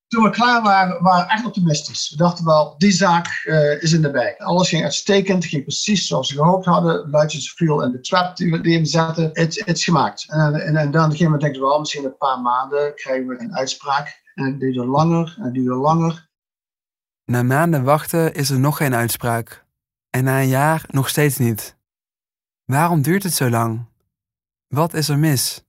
[0.09, 2.11] Toen we klaar waren, waren we echt optimistisch.
[2.11, 4.39] We dachten wel, die zaak uh, is in de bij.
[4.39, 7.11] Alles ging uitstekend, ging precies zoals we gehoopt hadden.
[7.11, 9.31] Luidjes viel in de trap die we, zetten.
[9.33, 10.27] Het is gemaakt.
[10.29, 13.55] En, en, en dan gingen we denken, wel, misschien een paar maanden krijgen we een
[13.55, 14.23] uitspraak.
[14.35, 16.29] En het duurde langer en het duurde langer.
[17.25, 19.65] Na maanden wachten is er nog geen uitspraak.
[20.11, 21.77] En na een jaar nog steeds niet.
[22.65, 23.87] Waarom duurt het zo lang?
[24.69, 25.65] Wat is er mis?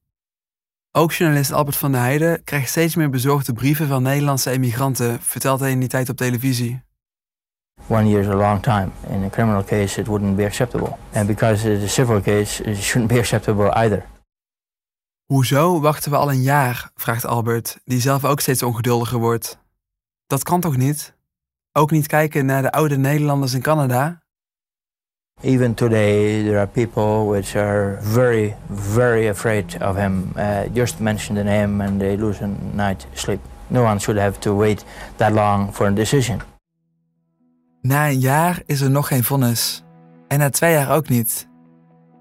[0.91, 5.59] Ook journalist Albert van der Heijden krijgt steeds meer bezorgde brieven van Nederlandse emigranten, vertelt
[5.59, 6.81] hij in die tijd op televisie.
[7.87, 8.89] One year is a long time.
[9.07, 10.95] In a criminal case, it wouldn't be acceptable.
[11.13, 14.05] And because it's a civil case, it shouldn't be acceptable either.
[15.25, 16.91] Hoezo wachten we al een jaar?
[16.95, 19.59] vraagt Albert, die zelf ook steeds ongeduldiger wordt.
[20.27, 21.17] Dat kan toch niet?
[21.71, 24.21] Ook niet kijken naar de oude Nederlanders in Canada?
[25.41, 30.33] Even today, there are people which are very, very afraid of him.
[30.35, 33.39] Uh, just mention the name and they lose a night's sleep.
[33.67, 34.83] No one should have to wait
[35.17, 36.41] that long for a decision.
[37.81, 39.83] Na een jaar is er nog geen vonnis.
[40.27, 41.47] En na twee jaar ook niet.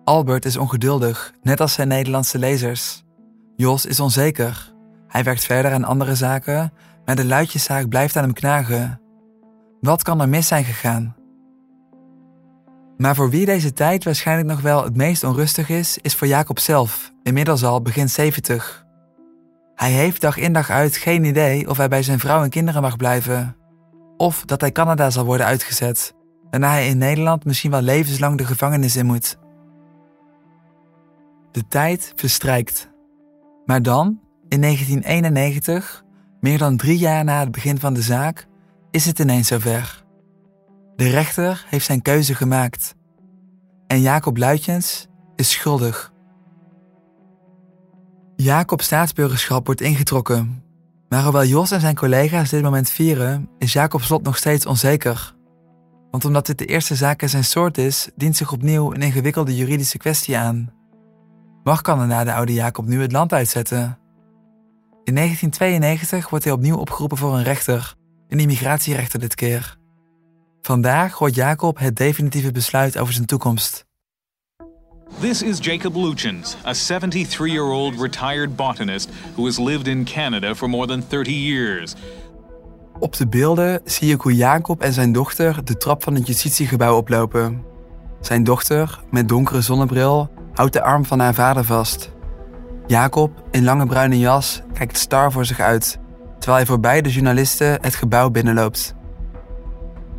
[0.04, 3.04] Albert is ongeduldig, net als zijn Nederlandse lezers.
[3.56, 4.72] Jos is onzeker.
[5.08, 6.72] Hij werkt verder aan andere zaken,
[7.04, 9.00] maar de luidjeszaak blijft aan hem knagen.
[9.80, 11.17] Wat kan er mis zijn gegaan?
[12.98, 16.58] Maar voor wie deze tijd waarschijnlijk nog wel het meest onrustig is, is voor Jacob
[16.58, 18.84] zelf, inmiddels al begin 70.
[19.74, 22.82] Hij heeft dag in dag uit geen idee of hij bij zijn vrouw en kinderen
[22.82, 23.56] mag blijven.
[24.16, 26.14] Of dat hij Canada zal worden uitgezet,
[26.50, 29.38] waarna hij in Nederland misschien wel levenslang de gevangenis in moet.
[31.52, 32.90] De tijd verstrijkt.
[33.66, 36.04] Maar dan, in 1991,
[36.40, 38.46] meer dan drie jaar na het begin van de zaak,
[38.90, 40.06] is het ineens zover.
[40.98, 42.94] De rechter heeft zijn keuze gemaakt.
[43.86, 46.12] En Jacob Luitjens is schuldig.
[48.36, 50.62] Jacob's staatsburgerschap wordt ingetrokken.
[51.08, 55.34] Maar hoewel Jos en zijn collega's dit moment vieren, is Jacob's lot nog steeds onzeker.
[56.10, 59.56] Want omdat dit de eerste zaak in zijn soort is, dient zich opnieuw een ingewikkelde
[59.56, 60.72] juridische kwestie aan.
[61.62, 63.98] Mag Canada de oude Jacob nu het land uitzetten?
[65.04, 67.94] In 1992 wordt hij opnieuw opgeroepen voor een rechter,
[68.28, 69.77] een immigratierechter dit keer.
[70.68, 73.84] Vandaag hoort Jacob het definitieve besluit over zijn toekomst.
[75.20, 80.54] This is Jacob Luchens, a 73 year old retired botanist who has lived in Canada
[80.54, 81.94] for more than 30 years.
[82.98, 86.96] Op de beelden zie ik hoe Jacob en zijn dochter de trap van het justitiegebouw
[86.96, 87.64] oplopen.
[88.20, 92.10] Zijn dochter, met donkere zonnebril, houdt de arm van haar vader vast.
[92.86, 95.98] Jacob, in lange bruine jas, kijkt star voor zich uit,
[96.38, 98.96] terwijl hij voorbij de journalisten het gebouw binnenloopt.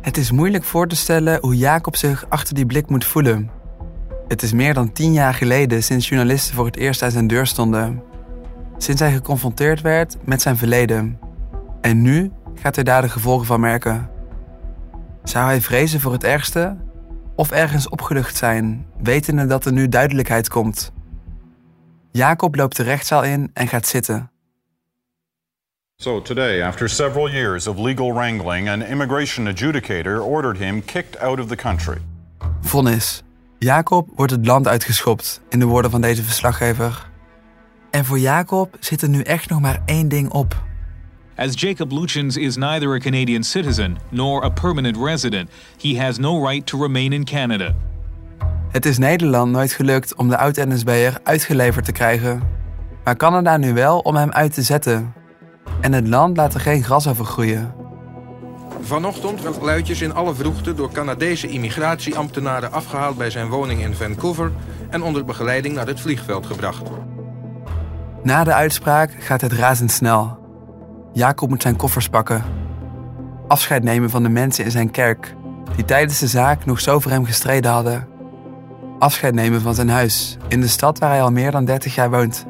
[0.00, 3.50] Het is moeilijk voor te stellen hoe Jacob zich achter die blik moet voelen.
[4.28, 7.46] Het is meer dan tien jaar geleden sinds journalisten voor het eerst aan zijn deur
[7.46, 8.02] stonden.
[8.78, 11.18] Sinds hij geconfronteerd werd met zijn verleden.
[11.80, 14.10] En nu gaat hij daar de gevolgen van merken.
[15.24, 16.76] Zou hij vrezen voor het ergste?
[17.36, 20.92] Of ergens opgelucht zijn, wetende dat er nu duidelijkheid komt?
[22.10, 24.30] Jacob loopt de rechtszaal in en gaat zitten.
[26.02, 31.40] So today, after several years of legal wrangling, an immigration adjudicator ordered him kicked out
[31.40, 31.98] of the country.
[32.60, 33.22] Vonnis.
[33.58, 37.08] Jacob wordt het land uitgeschopt, in de woorden van deze verslaggever.
[37.90, 40.62] En voor Jacob zit er nu echt nog maar één ding op.
[41.36, 45.50] As Jacob Luchens is neither a Canadian citizen nor a permanent resident,
[45.82, 47.74] he has no right to remain in Canada.
[48.70, 52.42] Het is Nederland nooit gelukt om de oud-NSB'er uitgeleverd te krijgen.
[53.04, 55.19] Maar Canada nu wel om hem uit te zetten.
[55.80, 57.74] En het land laat er geen gras over groeien.
[58.80, 64.52] Vanochtend werd Luitjes in alle vroegte door Canadese immigratieambtenaren afgehaald bij zijn woning in Vancouver
[64.90, 66.82] en onder begeleiding naar het vliegveld gebracht.
[68.22, 70.38] Na de uitspraak gaat het razendsnel.
[71.12, 72.44] Jacob moet zijn koffers pakken.
[73.48, 75.34] Afscheid nemen van de mensen in zijn kerk,
[75.76, 78.08] die tijdens de zaak nog zo voor hem gestreden hadden.
[78.98, 82.10] Afscheid nemen van zijn huis, in de stad waar hij al meer dan 30 jaar
[82.10, 82.46] woont.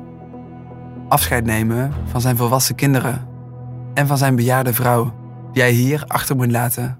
[1.10, 3.26] Afscheid nemen van zijn volwassen kinderen
[3.94, 5.14] en van zijn bejaarde vrouw,
[5.52, 6.98] die hij hier achter moet laten.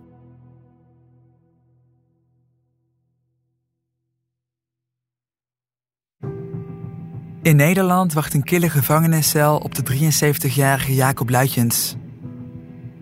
[7.43, 11.97] In Nederland wacht een kille gevangeniscel op de 73-jarige Jacob Luitjens.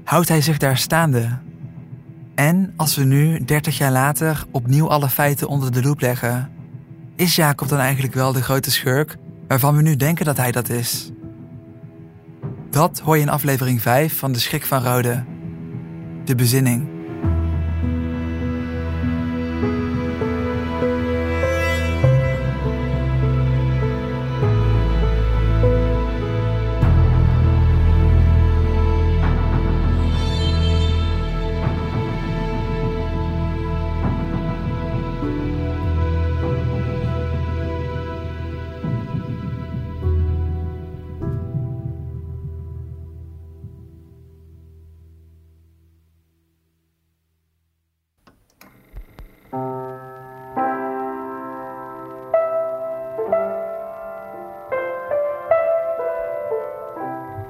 [0.04, 1.38] Houdt hij zich daar staande?
[2.34, 6.50] En als we nu, 30 jaar later, opnieuw alle feiten onder de loep leggen,
[7.16, 9.16] is Jacob dan eigenlijk wel de grote schurk
[9.49, 11.11] waarvan we nu denken dat hij dat is?
[12.70, 15.24] Dat hoor je in aflevering 5 van De Schrik van Rode.
[16.24, 16.97] De bezinning.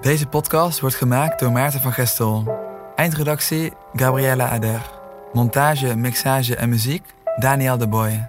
[0.09, 2.59] Deze podcast wordt gemaakt door Maarten van Gestel.
[2.97, 4.91] Eindredactie Gabriella Ader.
[5.33, 7.05] Montage, mixage en muziek
[7.37, 8.29] Daniel de Boy.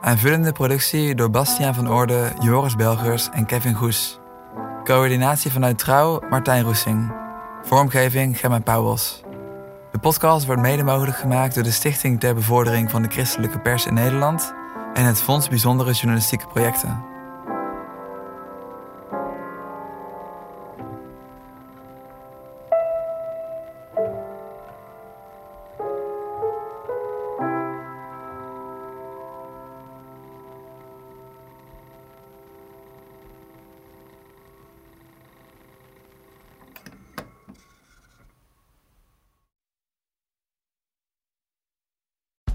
[0.00, 4.18] Aanvullende productie door Bastiaan van Orde, Joris Belgers en Kevin Goes.
[4.84, 7.12] Coördinatie vanuit Trouw Martijn Roesing.
[7.62, 9.22] Vormgeving Gemma Pauwels.
[9.90, 13.86] De podcast wordt mede mogelijk gemaakt door de Stichting ter Bevordering van de Christelijke Pers
[13.86, 14.54] in Nederland
[14.94, 17.11] en het Fonds Bijzondere Journalistieke Projecten.